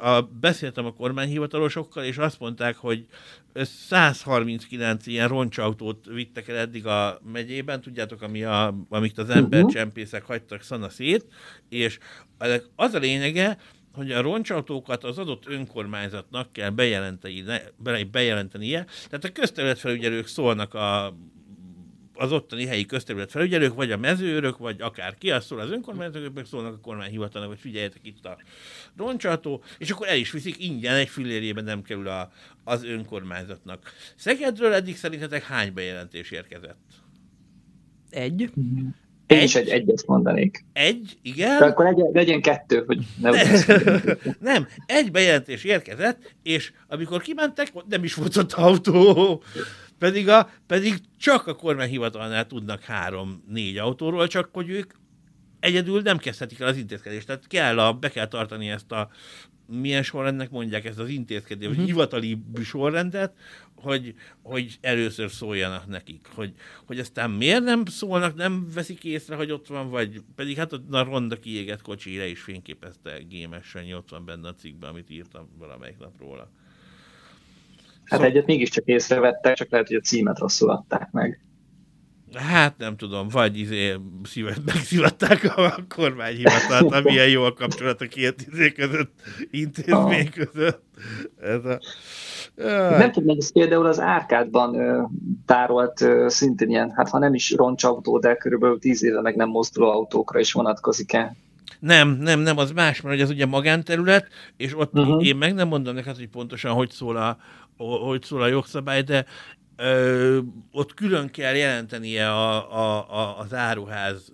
a, 0.00 0.20
beszéltem 0.20 0.86
a 0.86 0.92
kormányhivatalosokkal, 0.92 2.04
és 2.04 2.16
azt 2.16 2.40
mondták, 2.40 2.76
hogy 2.76 3.06
139 3.54 5.06
ilyen 5.06 5.28
roncsautót 5.28 6.06
vittek 6.06 6.48
el 6.48 6.56
eddig 6.56 6.86
a 6.86 7.20
megyében, 7.32 7.80
tudjátok, 7.80 8.22
ami 8.22 8.44
a, 8.44 8.74
amit 8.88 9.18
az 9.18 9.30
embercsempészek 9.30 10.24
hagytak 10.24 10.62
szana 10.62 10.88
szét, 10.88 11.26
és 11.68 11.98
az 12.76 12.94
a 12.94 12.98
lényege, 12.98 13.58
hogy 13.98 14.12
a 14.12 14.20
roncsautókat 14.20 15.04
az 15.04 15.18
adott 15.18 15.46
önkormányzatnak 15.46 16.52
kell 16.52 16.70
bejelenteni, 16.70 17.44
bejelentenie. 18.10 18.86
Tehát 19.08 19.24
a 19.24 19.32
közterületfelügyelők 19.32 20.26
szólnak 20.26 20.74
a 20.74 21.16
az 22.14 22.32
ottani 22.32 22.66
helyi 22.66 22.86
közterületfelügyelők, 22.86 23.74
vagy 23.74 23.92
a 23.92 23.96
mezőrök, 23.96 24.58
vagy 24.58 24.80
akár 24.80 25.14
ki, 25.14 25.30
az 25.30 25.44
szól 25.44 25.60
az 25.60 25.70
önkormányzatok, 25.70 26.46
szólnak 26.46 26.74
a 26.74 26.80
kormányhivatalnak, 26.80 27.50
hogy 27.50 27.58
figyeljetek 27.58 28.00
itt 28.02 28.24
a 28.24 28.38
roncsautó, 28.96 29.62
és 29.78 29.90
akkor 29.90 30.08
el 30.08 30.16
is 30.16 30.30
viszik 30.30 30.64
ingyen, 30.64 30.94
egy 30.94 31.08
fillérjében 31.08 31.64
nem 31.64 31.82
kerül 31.82 32.08
a, 32.08 32.32
az 32.64 32.84
önkormányzatnak. 32.84 33.92
Szegedről 34.16 34.72
eddig 34.72 34.96
szerintetek 34.96 35.42
hány 35.42 35.72
bejelentés 35.72 36.30
érkezett? 36.30 36.78
Egy. 38.10 38.50
Én 39.28 39.38
egy, 39.38 39.44
is 39.44 39.54
egy 39.54 39.68
egyet 39.68 40.06
mondanék. 40.06 40.64
Egy, 40.72 41.18
igen. 41.22 41.58
De 41.58 41.64
akkor 41.64 41.84
legyen, 41.84 42.10
legyen 42.12 42.40
kettő, 42.40 42.82
hogy 42.86 42.98
ne 43.20 43.30
Nem, 44.52 44.68
egy 44.86 45.10
bejelentés 45.10 45.64
érkezett, 45.64 46.34
és 46.42 46.72
amikor 46.88 47.22
kimentek, 47.22 47.72
nem 47.88 48.04
is 48.04 48.14
volt 48.14 48.36
ott 48.36 48.52
autó. 48.52 49.42
Pedig, 49.98 50.28
a, 50.28 50.50
pedig 50.66 50.94
csak 51.18 51.46
a 51.46 51.54
kormányhivatalnál 51.54 52.46
tudnak 52.46 52.82
három-négy 52.82 53.76
autóról, 53.76 54.26
csak 54.26 54.48
hogy 54.52 54.68
ők 54.68 54.92
egyedül 55.60 56.00
nem 56.00 56.18
kezdhetik 56.18 56.60
el 56.60 56.68
az 56.68 56.76
intézkedést. 56.76 57.26
Tehát 57.26 57.46
kell 57.46 57.78
a, 57.78 57.92
be 57.92 58.08
kell 58.08 58.28
tartani 58.28 58.68
ezt 58.68 58.92
a 58.92 59.08
milyen 59.66 60.02
sorrendnek 60.02 60.50
mondják 60.50 60.84
ezt 60.84 60.98
az 60.98 61.08
intézkedést, 61.08 61.70
uh-huh. 61.70 61.76
vagy 61.76 61.86
hivatali 61.86 62.38
sorrendet, 62.64 63.32
hogy, 63.82 64.14
hogy 64.42 64.78
először 64.80 65.30
szóljanak 65.30 65.86
nekik. 65.86 66.26
Hogy, 66.34 66.52
hogy 66.86 66.98
aztán 66.98 67.30
miért 67.30 67.62
nem 67.62 67.84
szólnak, 67.84 68.34
nem 68.34 68.68
veszik 68.74 69.04
észre, 69.04 69.36
hogy 69.36 69.50
ott 69.50 69.66
van, 69.66 69.90
vagy 69.90 70.22
pedig 70.34 70.56
hát 70.56 70.72
a 70.72 71.02
ronda 71.02 71.38
kiégett 71.38 71.82
kocsi 71.82 72.30
is 72.30 72.40
fényképezte 72.40 73.18
gémesen, 73.18 73.92
ott 73.92 74.10
van 74.10 74.24
benne 74.24 74.48
a 74.48 74.54
cikkben, 74.54 74.90
amit 74.90 75.10
írtam 75.10 75.48
valamelyik 75.58 75.98
nap 75.98 76.18
róla. 76.18 76.50
Hát 78.04 78.18
szóval... 78.18 78.26
egyet 78.26 78.46
mégiscsak 78.46 78.84
észrevettek, 78.84 79.54
csak 79.54 79.70
lehet, 79.70 79.86
hogy 79.86 79.96
a 79.96 80.00
címet 80.00 80.38
rosszul 80.38 80.70
adták 80.70 81.10
meg. 81.10 81.42
Hát 82.34 82.78
nem 82.78 82.96
tudom, 82.96 83.28
vagy 83.28 83.58
izé 83.58 83.96
szívet, 84.24 84.64
megszivatták 84.64 85.56
a 85.56 85.84
kormányhivatalt, 85.88 86.92
amilyen 86.92 87.28
jó 87.28 87.44
a 87.44 87.52
kapcsolat 87.52 88.00
a 88.00 88.06
két 88.06 88.46
izé 88.52 88.72
között, 88.72 89.20
intézmény 89.50 90.30
között. 90.30 90.82
Ez 91.40 91.64
a... 91.64 91.80
Nem 92.98 93.12
tudom, 93.12 93.36
ez 93.38 93.52
például 93.52 93.86
az 93.86 94.00
árkádban 94.00 94.74
ö, 94.74 95.02
tárolt 95.46 96.00
ö, 96.00 96.24
szintén 96.28 96.68
ilyen, 96.68 96.90
hát 96.90 97.08
ha 97.08 97.18
nem 97.18 97.34
is 97.34 97.52
roncsautó, 97.52 98.18
de 98.18 98.34
körülbelül 98.34 98.78
tíz 98.78 99.04
éve 99.04 99.20
meg 99.20 99.36
nem 99.36 99.48
mozduló 99.48 99.90
autókra 99.90 100.38
is 100.38 100.52
vonatkozik-e? 100.52 101.34
Nem, 101.80 102.08
nem, 102.08 102.40
nem, 102.40 102.58
az 102.58 102.72
más, 102.72 103.00
mert 103.00 103.20
ez 103.20 103.30
ugye 103.30 103.46
magánterület, 103.46 104.28
és 104.56 104.76
ott 104.76 104.98
uh-huh. 104.98 105.26
én 105.26 105.36
meg 105.36 105.54
nem 105.54 105.68
mondom 105.68 105.94
neked, 105.94 106.16
hogy 106.16 106.28
pontosan 106.28 106.72
hogy 106.72 106.90
szól 106.90 107.16
a, 107.16 107.36
hogy 107.76 108.22
szól 108.22 108.42
a 108.42 108.46
jogszabály, 108.46 109.02
de 109.02 109.24
ö, 109.76 110.38
ott 110.72 110.94
külön 110.94 111.30
kell 111.30 111.54
jelentenie 111.54 112.30
a, 112.30 112.72
a, 112.78 113.10
a, 113.10 113.38
az 113.38 113.54
áruház 113.54 114.32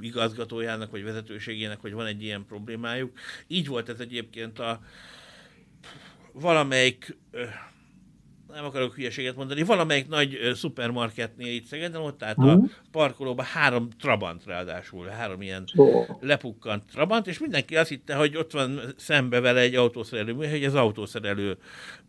igazgatójának 0.00 0.90
vagy 0.90 1.04
vezetőségének, 1.04 1.80
hogy 1.80 1.92
van 1.92 2.06
egy 2.06 2.22
ilyen 2.22 2.44
problémájuk. 2.48 3.10
Így 3.46 3.68
volt 3.68 3.88
ez 3.88 4.00
egyébként 4.00 4.58
a 4.58 4.80
valamelyik, 6.32 7.16
nem 8.54 8.64
akarok 8.64 8.94
hülyeséget 8.94 9.36
mondani, 9.36 9.62
valamelyik 9.62 10.08
nagy 10.08 10.38
szupermarketnél 10.54 11.54
itt 11.54 11.64
Szegeden, 11.66 12.00
ott 12.00 12.22
állt 12.22 12.36
a 12.38 12.42
Mhm. 12.56 12.64
parkolóban 12.90 13.44
három 13.44 13.88
Trabant 14.00 14.44
ráadásul, 14.44 15.06
három 15.06 15.42
ilyen 15.42 15.64
lepukkant 16.20 16.84
Trabant, 16.90 17.26
és 17.26 17.38
mindenki 17.38 17.76
azt 17.76 17.88
hitte, 17.88 18.14
hogy 18.14 18.36
ott 18.36 18.52
van 18.52 18.80
szembe 18.96 19.40
vele 19.40 19.60
egy 19.60 19.74
autószerelő 19.74 20.32
műhely, 20.34 20.50
hogy 20.58 20.64
az 20.64 20.74
autószerelő 20.74 21.56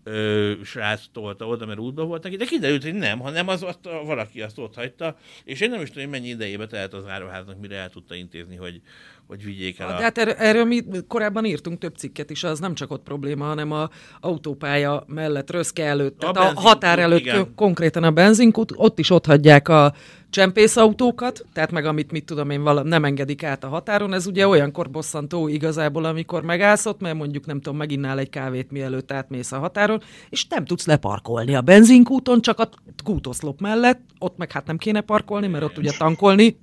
ö, 0.04 0.54
srác 0.64 1.04
tolta 1.12 1.48
oda, 1.48 1.66
mert 1.66 1.80
útban 1.80 2.08
volt 2.08 2.24
neki, 2.24 2.36
de 2.36 2.46
kiderült, 2.46 2.84
hogy 2.84 2.94
nem, 2.94 3.20
hanem 3.20 3.48
az 3.48 3.64
ott 3.64 3.90
valaki 4.06 4.42
azt 4.42 4.58
ott 4.58 4.76
hagyta, 4.76 5.18
és 5.44 5.62
én 5.62 5.70
nem 5.70 5.82
is 5.82 5.88
tudom, 5.90 6.04
hogy 6.04 6.12
mennyi 6.20 6.28
idejébe 6.30 6.68
telt 6.68 6.94
az 6.94 7.08
áruháznak, 7.08 7.60
mire 7.60 7.76
el 7.76 7.90
tudta 7.90 8.16
intézni, 8.16 8.56
hogy, 8.56 8.82
hogy 9.30 9.44
vigyék 9.44 9.80
el 9.80 9.88
De 9.88 9.94
a... 9.94 10.02
hát 10.02 10.18
erről, 10.18 10.34
erről 10.34 10.66
mi 10.66 10.84
korábban 11.08 11.46
írtunk 11.46 11.80
több 11.80 11.96
cikket 11.96 12.30
is, 12.30 12.44
az 12.44 12.60
nem 12.60 12.74
csak 12.74 12.92
ott 12.92 13.04
probléma, 13.04 13.46
hanem 13.46 13.72
a 13.72 13.90
autópálya 14.20 15.04
mellett, 15.08 15.52
Röszke 15.52 15.86
előtt, 15.86 16.24
A 16.24 16.32
tehát 16.32 16.58
a, 16.58 16.60
határ 16.60 17.00
előtt 17.00 17.20
igen. 17.20 17.56
konkrétan 17.56 18.04
a 18.04 18.12
benzinkút, 18.12 18.72
ott 18.76 19.00
is 19.00 19.10
ott 19.10 19.26
hagyják 19.26 19.68
a 19.68 19.94
csempészautókat, 20.30 21.46
tehát 21.54 21.72
meg 21.72 21.86
amit 21.86 22.12
mit 22.12 22.26
tudom 22.26 22.50
én, 22.50 22.64
vala, 22.64 22.84
nem 22.84 23.06
engedik 23.06 23.44
át 23.44 23.64
a 23.64 23.68
határon, 23.68 24.14
ez 24.14 24.28
ugye 24.28 24.48
olyankor 24.48 24.90
bosszantó 24.90 25.48
igazából, 25.48 26.06
amikor 26.06 26.44
megállsz 26.44 26.86
ott, 26.86 27.02
mert 27.02 27.16
mondjuk 27.16 27.46
nem 27.46 27.62
tudom, 27.62 27.78
meginnál 27.78 28.20
egy 28.20 28.30
kávét, 28.30 28.72
mielőtt 28.72 29.12
átmész 29.12 29.52
a 29.52 29.60
határon, 29.60 30.02
és 30.30 30.48
nem 30.48 30.66
tudsz 30.66 30.86
leparkolni 30.86 31.56
a 31.56 31.62
benzinkúton, 31.62 32.42
csak 32.42 32.60
a 32.60 32.70
kútoszlop 33.04 33.62
mellett, 33.62 34.02
ott 34.20 34.38
meg 34.38 34.52
hát 34.52 34.66
nem 34.66 34.78
kéne 34.78 35.02
parkolni, 35.02 35.48
mert 35.48 35.64
ott 35.64 35.78
ugye 35.78 35.92
tankolni, 35.98 36.58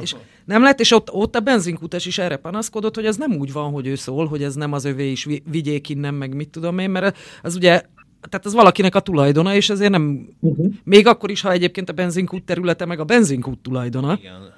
és 0.00 0.14
nem 0.44 0.62
lett, 0.62 0.80
és 0.80 0.90
ott, 0.92 1.12
ott 1.12 1.36
a 1.36 1.40
benzinkútas 1.40 2.06
is 2.06 2.18
erre 2.18 2.36
panaszkodott, 2.36 2.94
hogy 2.94 3.06
ez 3.06 3.16
nem 3.16 3.32
úgy 3.32 3.52
van, 3.52 3.70
hogy 3.70 3.86
ő 3.86 3.94
szól, 3.94 4.26
hogy 4.26 4.42
ez 4.42 4.54
nem 4.54 4.72
az 4.72 4.84
övé 4.84 5.10
is 5.10 5.24
vi- 5.24 5.42
vigyék 5.50 5.88
innen, 5.88 6.14
meg 6.14 6.34
mit 6.34 6.48
tudom 6.48 6.78
én, 6.78 6.90
mert 6.90 7.18
az 7.42 7.54
ugye, 7.54 7.82
tehát 8.28 8.46
az 8.46 8.52
valakinek 8.52 8.94
a 8.94 9.00
tulajdona, 9.00 9.54
és 9.54 9.70
ezért 9.70 9.90
nem, 9.90 10.28
uh-huh. 10.40 10.72
még 10.84 11.06
akkor 11.06 11.30
is, 11.30 11.40
ha 11.40 11.50
egyébként 11.50 11.88
a 11.88 11.92
benzinkút 11.92 12.44
területe 12.44 12.84
meg 12.84 13.00
a 13.00 13.04
benzinkút 13.04 13.58
tulajdona. 13.58 14.18
Igen. 14.20 14.52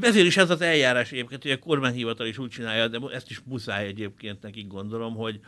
Ezért 0.00 0.26
is 0.26 0.36
ez 0.36 0.50
az 0.50 0.60
eljárás 0.60 1.12
egyébként, 1.12 1.42
hogy 1.42 1.50
a 1.50 1.58
kormányhivatal 1.58 2.26
is 2.26 2.38
úgy 2.38 2.50
csinálja, 2.50 2.88
de 2.88 2.98
ezt 3.12 3.30
is 3.30 3.40
muszáj 3.44 3.86
egyébként 3.86 4.42
nekik 4.42 4.66
gondolom, 4.66 5.14
hogy, 5.14 5.40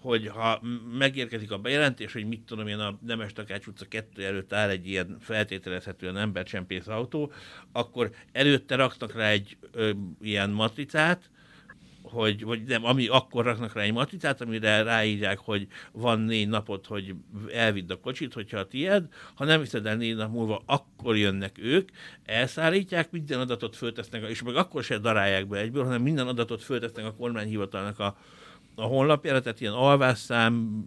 hogy 0.00 0.28
ha 0.28 0.60
megérkezik 0.98 1.50
a 1.50 1.58
bejelentés, 1.58 2.12
hogy 2.12 2.26
mit 2.26 2.40
tudom 2.40 2.66
én, 2.66 2.78
a 2.78 2.98
Nemes 3.06 3.32
Takács 3.32 3.66
utca 3.66 3.84
2 3.88 4.24
előtt 4.24 4.52
áll 4.52 4.68
egy 4.68 4.86
ilyen 4.86 5.16
feltételezhetően 5.20 6.16
embercsempész 6.16 6.86
autó, 6.86 7.32
akkor 7.72 8.10
előtte 8.32 8.74
raknak 8.74 9.14
rá 9.14 9.28
egy 9.28 9.56
ö, 9.72 9.90
ilyen 10.20 10.50
matricát, 10.50 11.30
hogy, 12.02 12.44
vagy 12.44 12.62
nem, 12.62 12.84
ami 12.84 13.06
akkor 13.06 13.44
raknak 13.44 13.72
rá 13.72 13.82
egy 13.82 13.92
matricát, 13.92 14.40
amire 14.40 14.82
ráírják, 14.82 15.38
hogy 15.38 15.66
van 15.92 16.20
négy 16.20 16.48
napot, 16.48 16.86
hogy 16.86 17.14
elvidd 17.52 17.92
a 17.92 18.00
kocsit, 18.00 18.32
hogyha 18.32 18.58
a 18.58 18.66
tied, 18.66 19.06
ha 19.34 19.44
nem 19.44 19.60
viszed 19.60 19.86
el 19.86 19.96
négy 19.96 20.16
nap 20.16 20.32
múlva, 20.32 20.62
akkor 20.66 21.16
jönnek 21.16 21.56
ők, 21.58 21.88
elszállítják, 22.24 23.10
minden 23.10 23.40
adatot 23.40 23.76
föltesznek, 23.76 24.28
és 24.28 24.42
meg 24.42 24.56
akkor 24.56 24.84
se 24.84 24.98
darálják 24.98 25.46
be 25.46 25.58
egyből, 25.58 25.84
hanem 25.84 26.02
minden 26.02 26.26
adatot 26.26 26.62
föltesznek 26.62 27.04
a 27.04 27.14
kormányhivatalnak 27.14 27.98
a, 27.98 28.16
a 28.78 28.86
honlapjára, 28.86 29.40
tehát 29.40 29.60
ilyen 29.60 29.72
alvásszám, 29.72 30.82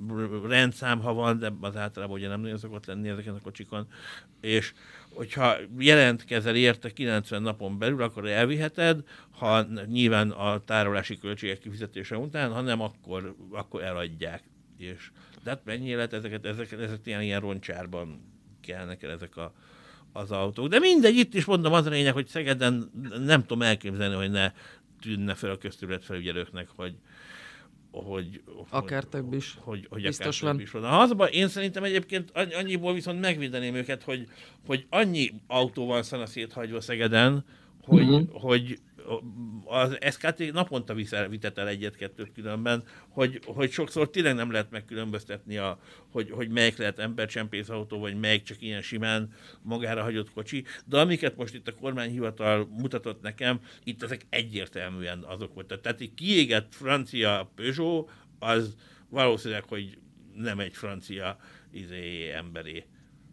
rendszám, 0.47 1.01
ha 1.01 1.13
van, 1.13 1.39
de 1.39 1.53
az 1.61 1.75
általában 1.75 2.17
ugye 2.17 2.27
nem 2.27 2.41
nagyon 2.41 2.57
szokott 2.57 2.85
lenni 2.85 3.09
ezeken 3.09 3.33
a 3.33 3.41
kocsikon, 3.41 3.87
és 4.41 4.73
hogyha 5.13 5.55
jelentkezel 5.77 6.55
érte 6.55 6.89
90 6.89 7.41
napon 7.41 7.77
belül, 7.77 8.01
akkor 8.01 8.27
elviheted, 8.27 9.03
ha 9.31 9.65
nyilván 9.85 10.29
a 10.29 10.63
tárolási 10.63 11.17
költségek 11.17 11.59
kifizetése 11.59 12.17
után, 12.17 12.51
ha 12.51 12.61
nem, 12.61 12.81
akkor, 12.81 13.35
akkor 13.51 13.83
eladják. 13.83 14.43
És, 14.77 15.11
de 15.43 15.49
hát 15.49 15.61
mennyi 15.65 15.87
élet 15.87 16.13
ezeket, 16.13 16.45
ezeket, 16.45 16.79
ezek 16.79 16.99
ilyen, 17.03 17.21
ilyen 17.21 17.39
roncsárban 17.39 18.21
kelnek 18.61 19.03
el 19.03 19.11
ezek 19.11 19.37
a, 19.37 19.53
az 20.13 20.31
autók. 20.31 20.67
De 20.67 20.79
mindegy, 20.79 21.15
itt 21.15 21.33
is 21.33 21.45
mondom 21.45 21.73
az 21.73 21.85
a 21.85 21.89
lényeg, 21.89 22.13
hogy 22.13 22.27
Szegeden 22.27 22.91
nem 23.25 23.41
tudom 23.41 23.61
elképzelni, 23.61 24.15
hogy 24.15 24.31
ne 24.31 24.51
tűnne 25.01 25.35
fel 25.35 25.49
a 25.49 25.57
közterület 25.57 26.05
felügyelőknek, 26.05 26.67
hogy, 26.75 26.95
hogy, 27.91 28.41
Akár 28.69 29.01
hogy, 29.01 29.09
több 29.11 29.33
is. 29.33 29.57
Hogy, 29.59 29.87
hogy 29.89 30.01
Biztos 30.01 30.37
akár 30.41 30.41
van. 30.49 30.51
több 30.57 30.65
is 30.65 30.71
van. 30.71 30.83
Ha 30.89 30.97
az 31.01 31.09
a 31.11 31.15
baj, 31.15 31.31
én 31.31 31.47
szerintem 31.47 31.83
egyébként 31.83 32.31
annyi- 32.33 32.53
annyiból 32.53 32.93
viszont 32.93 33.19
megvédeném 33.19 33.75
őket, 33.75 34.03
hogy, 34.03 34.27
hogy 34.65 34.85
annyi 34.89 35.31
autó 35.47 35.85
van 35.85 36.03
szana 36.03 36.25
széthagyva 36.25 36.81
Szegeden, 36.81 37.45
hogy, 37.83 38.05
Mhm. 38.07 38.21
hogy 38.31 38.79
az 39.65 39.97
SKT 40.11 40.53
naponta 40.53 40.93
vitet 41.29 41.57
el 41.57 41.67
egyet-kettőt 41.67 42.31
különben, 42.33 42.83
hogy, 43.09 43.41
hogy 43.45 43.71
sokszor 43.71 44.09
tényleg 44.09 44.35
nem 44.35 44.51
lehet 44.51 44.71
megkülönböztetni, 44.71 45.57
a, 45.57 45.79
hogy, 46.11 46.31
hogy 46.31 46.49
melyik 46.49 46.77
lehet 46.77 46.99
embercsempész 46.99 47.69
autó, 47.69 47.99
vagy 47.99 48.19
melyik 48.19 48.43
csak 48.43 48.61
ilyen 48.61 48.81
simán 48.81 49.33
magára 49.61 50.01
hagyott 50.01 50.31
kocsi, 50.31 50.63
de 50.85 50.99
amiket 50.99 51.35
most 51.35 51.53
itt 51.53 51.67
a 51.67 51.75
kormányhivatal 51.75 52.67
mutatott 52.71 53.21
nekem, 53.21 53.59
itt 53.83 54.03
ezek 54.03 54.25
egyértelműen 54.29 55.23
azok 55.23 55.53
voltak. 55.53 55.81
Tehát 55.81 56.01
egy 56.01 56.13
kiégett 56.13 56.73
francia 56.73 57.51
Peugeot, 57.55 58.09
az 58.39 58.75
valószínűleg, 59.09 59.63
hogy 59.63 59.97
nem 60.35 60.59
egy 60.59 60.75
francia 60.75 61.37
izé, 61.71 62.31
emberé. 62.31 62.85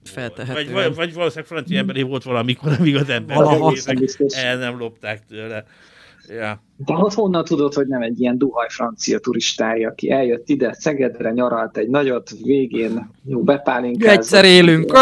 Feltehetően. 0.08 0.72
Vagy, 0.72 0.72
vagy, 0.72 0.94
vagy 0.94 1.14
valószínűleg 1.14 1.48
francia 1.48 1.78
emberé 1.78 2.02
volt 2.02 2.22
valamikor, 2.22 2.72
amíg 2.78 2.96
az 2.96 3.08
ember 3.08 3.36
el 4.34 4.56
nem 4.56 4.78
lopták 4.78 5.26
tőle. 5.26 5.64
Ja. 6.28 6.62
De 6.76 6.94
honnan 6.94 7.44
tudod, 7.44 7.74
hogy 7.74 7.86
nem 7.86 8.02
egy 8.02 8.20
ilyen 8.20 8.38
duhaj 8.38 8.66
francia 8.68 9.18
turistája, 9.18 9.88
aki 9.88 10.10
eljött 10.10 10.48
ide 10.48 10.72
Szegedre, 10.72 11.30
nyaralt 11.30 11.76
egy 11.76 11.88
nagyot, 11.88 12.30
végén 12.42 13.10
jó 13.24 13.42
bepálinkázott. 13.42 14.16
Egyszer 14.16 14.44
élünk. 14.44 14.92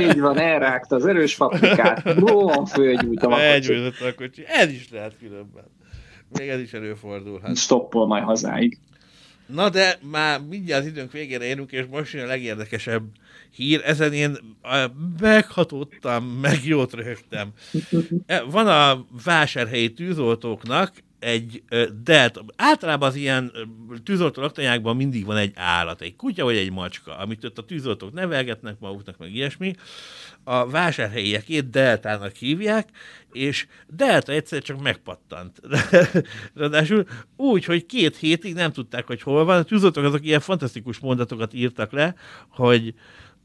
Így 0.00 0.20
van, 0.20 0.38
elrágta 0.38 0.96
az 0.96 1.06
erős 1.06 1.36
paprikát, 1.36 2.20
bóan 2.20 2.66
fölgyújtam 2.66 3.32
a 3.32 3.36
kocsit. 3.54 3.76
A 4.00 4.14
kocsi. 4.16 4.42
Ez 4.46 4.70
is 4.70 4.88
lehet 4.90 5.16
különben. 5.18 5.64
Még 6.38 6.48
ez 6.48 6.60
is 6.60 6.72
előfordulhat. 6.72 7.56
Stoppol 7.56 8.06
majd 8.06 8.22
hazáig. 8.22 8.78
Na 9.46 9.68
de 9.70 9.98
már 10.10 10.40
mindjárt 10.48 10.82
az 10.82 10.88
időnk 10.88 11.12
végére 11.12 11.44
érünk, 11.44 11.72
és 11.72 11.84
most 11.90 12.12
jön 12.12 12.24
a 12.24 12.26
legérdekesebb 12.26 13.02
hír. 13.54 13.80
Ezen 13.84 14.12
én 14.12 14.36
meghatódtam, 15.20 16.24
meg 16.24 16.64
jót 16.64 16.92
röhögtem. 16.92 17.52
E, 18.26 18.42
Van 18.42 18.66
a 18.66 19.06
vásárhelyi 19.24 19.92
tűzoltóknak 19.92 20.92
egy 21.24 21.62
delta, 22.02 22.44
általában 22.56 23.08
az 23.08 23.14
ilyen 23.14 23.52
tűzoltó 24.04 24.42
laktanyákban 24.42 24.96
mindig 24.96 25.24
van 25.24 25.36
egy 25.36 25.52
állat, 25.54 26.00
egy 26.00 26.16
kutya 26.16 26.44
vagy 26.44 26.56
egy 26.56 26.72
macska, 26.72 27.16
amit 27.16 27.44
ott 27.44 27.58
a 27.58 27.64
tűzoltók 27.64 28.12
nevelgetnek 28.12 28.76
maguknak, 28.78 29.18
meg 29.18 29.34
ilyesmi. 29.34 29.74
A 30.44 30.66
vásárhelyiekét 30.66 31.70
deltának 31.70 32.34
hívják, 32.34 32.88
és 33.32 33.66
delta 33.86 34.32
egyszer 34.32 34.62
csak 34.62 34.82
megpattant. 34.82 35.60
Ráadásul 36.54 37.06
úgy, 37.36 37.64
hogy 37.64 37.86
két 37.86 38.16
hétig 38.16 38.54
nem 38.54 38.72
tudták, 38.72 39.06
hogy 39.06 39.22
hol 39.22 39.44
van. 39.44 39.58
A 39.58 39.62
tűzoltók 39.62 40.04
azok 40.04 40.24
ilyen 40.24 40.40
fantasztikus 40.40 40.98
mondatokat 40.98 41.54
írtak 41.54 41.92
le, 41.92 42.14
hogy 42.48 42.94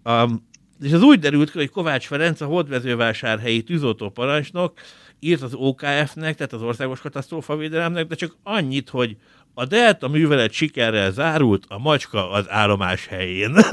um, 0.03 0.47
és 0.81 0.91
az 0.91 1.01
úgy 1.01 1.19
derült 1.19 1.51
ki, 1.51 1.57
hogy 1.57 1.69
Kovács 1.69 2.07
Ferenc, 2.07 2.41
a 2.41 2.45
hódvezővásárhelyi 2.45 3.63
tűzoltó 3.63 4.09
parancsnok 4.09 4.79
írt 5.19 5.41
az 5.41 5.53
OKF-nek, 5.53 6.35
tehát 6.35 6.53
az 6.53 6.61
Országos 6.61 6.99
Katasztrófavédelemnek, 6.99 8.07
de 8.07 8.15
csak 8.15 8.35
annyit, 8.43 8.89
hogy 8.89 9.17
a 9.53 9.65
Delta 9.65 10.07
művelet 10.07 10.51
sikerrel 10.51 11.11
zárult, 11.11 11.65
a 11.67 11.77
macska 11.77 12.31
az 12.31 12.49
állomás 12.49 13.07
helyén. 13.07 13.55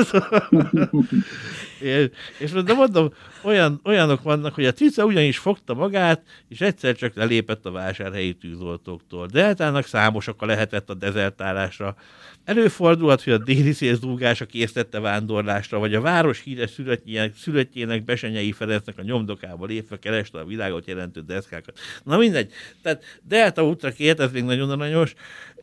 és, 1.80 2.08
és 2.38 2.50
de 2.50 2.72
mondom, 2.72 3.12
olyan, 3.42 3.80
olyanok 3.84 4.22
vannak, 4.22 4.54
hogy 4.54 4.64
a 4.64 4.72
cica 4.72 5.04
ugyanis 5.04 5.38
fogta 5.38 5.74
magát, 5.74 6.22
és 6.48 6.60
egyszer 6.60 6.96
csak 6.96 7.14
lelépett 7.14 7.66
a 7.66 7.70
vásárhelyi 7.70 8.32
tűzoltóktól. 8.32 9.26
Deltának 9.26 9.86
számos 9.86 10.26
oka 10.26 10.46
lehetett 10.46 10.90
a 10.90 10.94
dezertálásra. 10.94 11.96
Előfordulhat, 12.44 13.22
hogy 13.22 13.32
a 13.32 13.38
déli 13.38 13.72
szélzúgása 13.72 14.46
késztette 14.46 15.00
vándorlásra, 15.00 15.78
vagy 15.78 15.94
a 15.94 16.00
város 16.00 16.42
híres 16.42 16.70
szülöttjének, 16.70 17.36
szülöttjének 17.36 18.04
Besenyei 18.04 18.52
Ferencnek 18.52 18.98
a 18.98 19.02
nyomdokába 19.02 19.66
lépve 19.66 19.98
kereste 19.98 20.38
a 20.38 20.44
világot 20.44 20.86
jelentő 20.86 21.20
deszkákat. 21.20 21.78
Na 22.04 22.16
mindegy. 22.16 22.52
Tehát 22.82 23.20
Delta 23.22 23.66
útra 23.66 23.90
kért, 23.92 24.20
ez 24.20 24.32
még 24.32 24.44
nagyon 24.44 24.70
aranyos, 24.70 25.14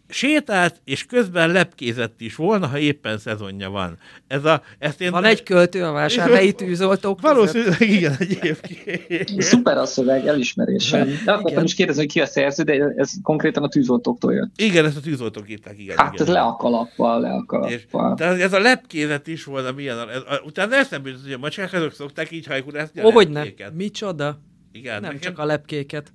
sétált, 0.09 0.81
és 0.83 1.05
közben 1.05 1.51
lepkézett 1.51 2.21
is 2.21 2.35
volna, 2.35 2.67
ha 2.67 2.77
éppen 2.77 3.17
szezonja 3.17 3.69
van. 3.69 3.97
Ez 4.27 4.45
a, 4.45 4.63
ezt 4.79 5.01
én 5.01 5.11
Van 5.11 5.23
egy 5.23 5.43
költő 5.43 5.83
a 5.83 5.91
vásárhelyi 6.03 6.53
tűzoltók. 6.53 7.21
Valószínűleg 7.21 7.81
igen, 7.97 8.15
egyébként. 8.19 9.41
Szuper 9.41 9.77
a 9.77 9.85
szöveg, 9.85 10.27
elismerésem. 10.27 11.07
De 11.07 11.31
akartam 11.31 11.51
Igen. 11.51 11.63
is 11.63 11.73
kérdezni, 11.73 12.01
hogy 12.01 12.11
ki 12.11 12.21
a 12.21 12.25
szerző, 12.25 12.63
de 12.63 12.93
ez 12.95 13.11
konkrétan 13.21 13.63
a 13.63 13.67
tűzoltóktól 13.67 14.33
jött. 14.33 14.51
Igen, 14.55 14.85
ezt 14.85 14.97
a 14.97 14.99
tűzoltók 14.99 15.49
írták, 15.49 15.79
igen. 15.79 15.97
Hát 15.97 16.13
igen. 16.13 16.27
ez 16.27 16.33
le 16.33 16.41
a 16.41 16.55
kalappal, 16.55 17.19
le 17.19 17.29
a 17.29 17.67
És, 17.67 17.85
kalappal. 17.87 18.15
tehát 18.15 18.39
ez 18.39 18.53
a 18.53 18.59
lepkézet 18.59 19.27
is 19.27 19.43
volna 19.43 19.71
milyen. 19.71 20.09
Ez, 20.09 20.21
a, 20.21 20.41
utána 20.45 20.75
eszembe 20.75 21.09
jutott, 21.09 21.23
hogy 21.23 21.33
a 21.33 21.37
macskák 21.37 21.73
azok 21.73 21.93
szokták 21.93 22.31
így 22.31 22.45
hajkurászni 22.45 23.01
a 23.01 23.05
Ó, 23.05 23.11
hogy 23.11 23.29
ne. 23.29 23.39
lepkéket. 23.39 23.73
Micsoda. 23.73 24.39
Igen, 24.71 24.93
Nem 24.93 25.01
nekem, 25.01 25.19
csak 25.19 25.39
a 25.39 25.45
lepkéket. 25.45 26.13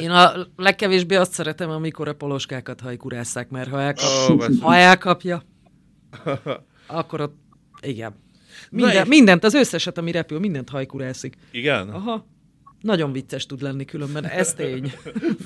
Én 0.00 0.10
a 0.10 0.32
legkevésbé 0.56 1.14
azt 1.14 1.32
szeretem, 1.32 1.70
amikor 1.70 2.08
a 2.08 2.14
poloskákat 2.14 2.80
hajkurásszák, 2.80 3.48
mert 3.48 3.70
ha, 3.70 3.80
elkap, 3.80 4.36
basszus. 4.36 4.60
ha 4.60 4.74
elkapja, 4.74 5.42
akkor 6.86 7.20
ott, 7.20 7.41
igen. 7.82 8.14
Minden, 8.70 9.06
mindent, 9.06 9.44
az 9.44 9.54
összeset, 9.54 9.98
ami 9.98 10.10
repül, 10.10 10.38
mindent 10.38 10.68
hajkurászik. 10.68 11.36
Igen? 11.50 11.88
Aha. 11.88 12.26
Nagyon 12.80 13.12
vicces 13.12 13.46
tud 13.46 13.62
lenni 13.62 13.84
különben, 13.84 14.26
ez 14.26 14.54
tény. 14.54 14.92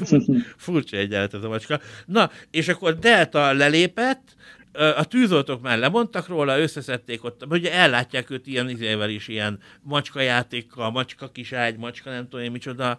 Furcsa 0.57 0.96
egyenlet 0.96 1.35
ez 1.35 1.44
a 1.44 1.49
macska. 1.49 1.81
Na, 2.07 2.31
és 2.51 2.68
akkor 2.68 2.99
Delta 2.99 3.53
lelépett, 3.53 4.37
a 4.77 5.05
tűzoltók 5.05 5.62
már 5.62 5.79
lemondtak 5.79 6.29
róla, 6.29 6.59
összeszedték 6.59 7.25
ott, 7.25 7.46
ugye 7.49 7.72
ellátják 7.72 8.31
őt 8.31 8.46
ilyen 8.46 8.68
izével 8.68 9.11
is, 9.11 9.29
ilyen 9.29 9.59
macska 9.83 10.20
játékkal, 10.20 10.90
macska 10.90 11.29
kiságy, 11.29 11.77
macska 11.77 12.11
nem 12.11 12.29
tudom 12.29 12.44
én 12.44 12.51
micsoda, 12.51 12.99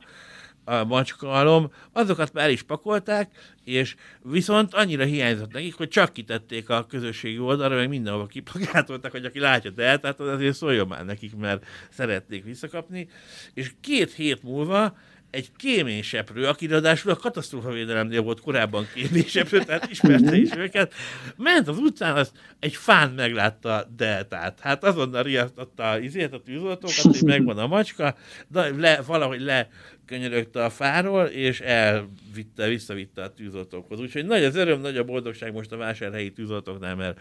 a 0.68 0.84
macska 0.84 1.32
alom, 1.32 1.72
azokat 1.92 2.34
már 2.34 2.46
el 2.46 2.52
is 2.52 2.62
pakolták, 2.62 3.32
és 3.64 3.96
viszont 4.22 4.74
annyira 4.74 5.04
hiányzott 5.04 5.52
nekik, 5.52 5.76
hogy 5.76 5.88
csak 5.88 6.14
kitették 6.14 6.70
a 6.70 6.86
közösségi 6.86 7.40
oldalra, 7.40 7.76
meg 7.76 7.90
mindenhova 7.90 8.26
kiplakátoltak, 8.26 9.12
hogy 9.12 9.26
aki 9.26 9.40
látja 9.40 9.74
tehát 9.74 10.20
az 10.20 10.28
azért 10.28 10.56
szóljon 10.56 10.88
már 10.88 11.06
nekik, 11.06 11.36
mert 11.36 11.66
szeretnék 11.90 12.44
visszakapni. 12.44 13.10
És 13.54 13.72
két 13.82 14.14
hét 14.14 14.44
múlva 14.44 14.98
egy 15.30 15.52
kéményseprő, 15.56 16.46
aki 16.46 16.68
ráadásul 16.68 17.12
a 17.12 17.16
katasztrófavédelemnél 17.16 18.22
volt 18.22 18.40
korábban 18.40 18.88
kéményseprő, 18.94 19.60
tehát 19.60 19.90
ismerte 19.90 20.36
is 20.36 20.56
őket, 20.56 20.94
ment 21.38 21.68
az 21.68 21.78
utcán, 21.78 22.16
az 22.16 22.32
egy 22.60 22.76
fán 22.76 23.12
meglátta 23.12 23.88
Deltát. 23.96 24.60
Hát 24.60 24.84
azonnal 24.84 25.24
riasztotta 25.24 25.90
a, 25.90 26.00
izét, 26.00 26.34
a 26.34 26.42
tűzoltókat, 26.42 27.02
hogy 27.02 27.24
megvan 27.34 27.58
a 27.58 27.68
macska, 27.68 28.16
de 28.48 28.70
le, 28.78 29.02
valahogy 29.02 29.42
le 29.42 29.70
könyörögte 30.06 30.64
a 30.64 30.70
fáról, 30.70 31.26
és 31.26 31.60
elvitte, 31.60 32.68
visszavitte 32.68 33.24
a 33.24 33.34
tűzoltókhoz. 33.34 34.00
Úgyhogy 34.00 34.26
nagy 34.26 34.44
az 34.44 34.56
öröm, 34.56 34.82
nagy 34.82 34.98
a 34.98 35.04
boldogság 35.04 35.54
most 35.54 35.72
a 35.72 35.78
vásárhelyi 35.78 36.32
tűzoltóknál, 36.32 36.96
mert 36.96 37.20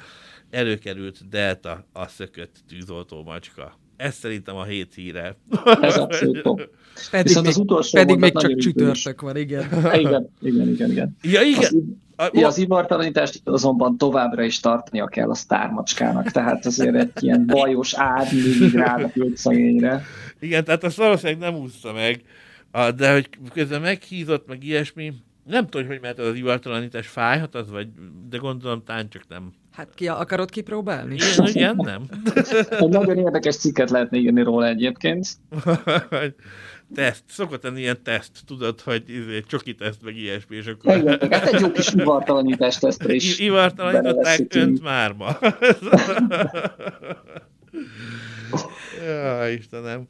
előkerült 0.51 1.29
Delta 1.29 1.87
a 1.93 2.07
szökött 2.07 2.57
tűzoltó 2.69 3.23
macska. 3.23 3.79
Ez 3.97 4.15
szerintem 4.15 4.57
a 4.57 4.65
hét 4.65 4.95
híre. 4.95 5.37
Ez 5.81 5.97
abszolút 5.97 6.43
Pedig 7.11 7.27
Viszont 7.27 7.47
még, 7.47 7.55
az 7.55 7.61
utolsó 7.61 7.99
pedig 7.99 8.19
még 8.19 8.39
csak 8.39 8.57
csütörtök 8.57 9.21
van, 9.21 9.37
igen. 9.37 9.63
igen. 10.01 10.29
Igen, 10.41 10.69
igen, 10.69 10.91
igen. 10.91 11.17
Ja, 11.23 11.43
igen. 11.43 11.63
Az, 12.17 12.27
a, 12.27 12.31
ja, 12.33 12.47
az 12.47 12.59
ivartalanítást 12.59 13.41
azonban 13.45 13.97
továbbra 13.97 14.43
is 14.43 14.61
tartania 14.61 15.07
kell 15.07 15.31
a 15.31 15.35
sztármacskának, 15.35 16.31
tehát 16.31 16.67
azért 16.67 16.95
egy 16.95 17.11
ilyen 17.15 17.47
bajos 17.47 17.95
ád 17.95 18.33
mindig 18.33 18.75
rádapült 18.75 19.37
szegényre. 19.37 20.03
Igen, 20.41 20.65
tehát 20.65 20.85
azt 20.85 20.97
valószínűleg 20.97 21.39
nem 21.39 21.55
úszta 21.61 21.93
meg, 21.93 22.23
de 22.97 23.13
hogy 23.13 23.29
közben 23.53 23.81
meghízott, 23.81 24.47
meg 24.47 24.65
ilyesmi, 24.65 25.13
nem 25.45 25.67
tudom, 25.67 25.87
hogy 25.87 26.01
mert 26.01 26.19
az 26.19 26.35
ivartalanítás 26.35 27.07
fájhat, 27.07 27.55
az 27.55 27.71
vagy, 27.71 27.89
de 28.29 28.37
gondolom 28.37 28.83
tán 28.85 29.09
csak 29.09 29.23
nem. 29.29 29.53
Hát 29.77 29.89
ki 29.95 30.09
akarod 30.09 30.51
kipróbálni? 30.51 31.15
Igen, 31.15 31.47
igen 31.47 31.77
nem. 31.77 32.03
Egy 32.81 32.89
nagyon 32.89 33.19
érdekes 33.19 33.57
cikket 33.57 33.91
lehetne 33.91 34.19
írni 34.19 34.43
róla 34.43 34.67
egyébként. 34.67 35.27
teszt, 36.95 37.23
szokott 37.29 37.63
lenni 37.63 37.81
ilyen 37.81 38.03
teszt, 38.03 38.33
tudod, 38.47 38.81
hogy 38.81 39.03
izé, 39.07 39.41
csoki 39.41 39.75
teszt, 39.75 40.03
meg 40.03 40.17
ilyesmi, 40.17 40.57
és 40.57 40.67
akkor... 40.67 40.97
Igen, 40.97 41.31
hát 41.31 41.53
egy 41.53 41.61
jó 41.61 41.71
kis 41.71 41.93
ivartalanítás 41.93 42.79
tesztre 42.79 43.15
is. 43.15 43.39
Ivartalanították 43.39 44.55
önt 44.55 44.83
márma. 44.83 45.39
ja, 49.07 49.49
Istenem. 49.49 50.07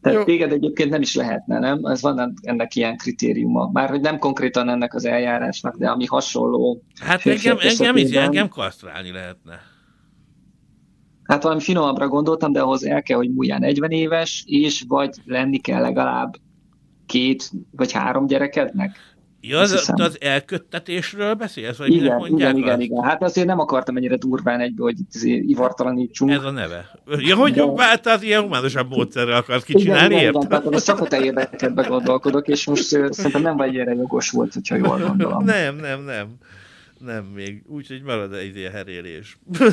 Tehát 0.00 0.18
Jó. 0.18 0.24
téged 0.24 0.52
egyébként 0.52 0.90
nem 0.90 1.00
is 1.00 1.14
lehetne, 1.14 1.58
nem? 1.58 1.84
Ez 1.84 2.02
van 2.02 2.34
ennek 2.42 2.74
ilyen 2.74 2.96
kritériuma. 2.96 3.70
Már 3.72 3.88
hogy 3.88 4.00
nem 4.00 4.18
konkrétan 4.18 4.68
ennek 4.68 4.94
az 4.94 5.04
eljárásnak, 5.04 5.76
de 5.76 5.88
ami 5.88 6.06
hasonló. 6.06 6.82
Hát 7.00 7.26
engem, 7.26 7.56
engem, 7.60 7.96
is, 7.96 8.10
engem 8.10 8.48
kasztrálni 8.48 9.12
lehetne. 9.12 9.60
Hát 11.24 11.42
valami 11.42 11.60
finomabbra 11.60 12.08
gondoltam, 12.08 12.52
de 12.52 12.60
ahhoz 12.60 12.84
el 12.84 13.02
kell, 13.02 13.16
hogy 13.16 13.30
múljál 13.32 13.58
40 13.58 13.90
éves, 13.90 14.44
és 14.46 14.84
vagy 14.88 15.16
lenni 15.24 15.58
kell 15.58 15.80
legalább 15.80 16.34
két 17.06 17.50
vagy 17.70 17.92
három 17.92 18.26
gyerekednek. 18.26 18.96
Ja, 19.40 19.58
az, 19.58 19.92
az 19.94 20.16
elköttetésről 20.20 21.34
beszélsz? 21.34 21.76
Vagy 21.76 21.92
igen, 21.92 22.26
igen, 22.26 22.56
igen, 22.56 22.80
igen. 22.80 23.02
Hát 23.02 23.22
azért 23.22 23.46
nem 23.46 23.58
akartam 23.58 23.96
ennyire 23.96 24.16
durván 24.16 24.60
egybe, 24.60 24.82
hogy 24.82 24.96
ivartalanítsunk. 25.22 26.30
Ez 26.30 26.42
a 26.42 26.50
neve. 26.50 26.90
Ja, 27.06 27.36
hogy 27.36 27.52
De... 27.52 27.82
hát 27.82 28.06
az 28.06 28.22
ilyen 28.22 28.42
humánosabb 28.42 28.90
módszerrel 28.90 29.36
akarsz 29.36 29.64
kicsinálni, 29.64 30.14
igen, 30.14 30.34
igen, 30.34 30.60
igen, 30.60 30.74
az 30.74 30.84
csak 30.84 31.00
a 31.00 31.06
te 31.06 31.20
érdekedbe 31.20 31.82
gondolkodok, 31.82 32.48
és 32.48 32.66
most 32.66 32.82
szerintem 32.82 33.42
nem 33.42 33.56
vagy 33.56 33.76
erre 33.76 33.94
jogos 33.94 34.30
volt, 34.30 34.52
hogyha 34.52 34.76
jól 34.76 34.98
gondolom. 34.98 35.44
nem, 35.44 35.76
nem, 35.76 36.04
nem. 36.04 36.26
Nem 36.98 37.24
még. 37.24 37.62
Úgyhogy 37.66 38.02
marad 38.02 38.32
egy 38.32 38.56
ilyen 38.56 38.72
herélés. 38.72 39.38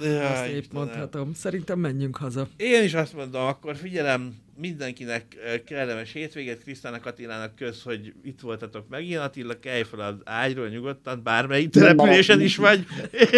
Ja, 0.00 0.28
azt 0.28 0.46
épp 0.46 0.72
mondhatom. 0.72 1.34
Szerintem 1.34 1.78
menjünk 1.78 2.16
haza. 2.16 2.48
Én 2.56 2.82
is 2.82 2.94
azt 2.94 3.14
mondom, 3.14 3.42
akkor 3.46 3.76
figyelem, 3.76 4.34
mindenkinek 4.58 5.36
kellemes 5.66 6.12
hétvégét, 6.12 6.62
Krisztának 6.62 7.06
Attilának 7.06 7.54
kösz, 7.54 7.82
hogy 7.82 8.12
itt 8.22 8.40
voltatok 8.40 8.88
megint. 8.88 9.18
Attila, 9.20 9.58
kelj 9.60 9.82
fel 9.82 10.00
az 10.00 10.14
ágyról 10.24 10.68
nyugodtan, 10.68 11.20
bármelyik 11.22 11.70
településen 11.70 12.40
is 12.40 12.56
vagy. 12.56 12.86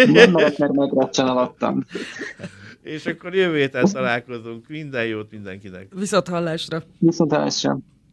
Nem 0.07 0.31
mert 0.31 0.57
megracsan 0.57 1.27
alattam. 1.27 1.85
És 2.81 3.05
akkor 3.05 3.35
jövő 3.35 3.57
héten 3.57 3.85
találkozunk. 3.85 4.67
Minden 4.67 5.05
jót 5.05 5.31
mindenkinek. 5.31 5.87
Viszont 5.95 6.27
hallásra. 6.27 6.83
Viszont 6.97 7.31
hallásra. 7.31 7.79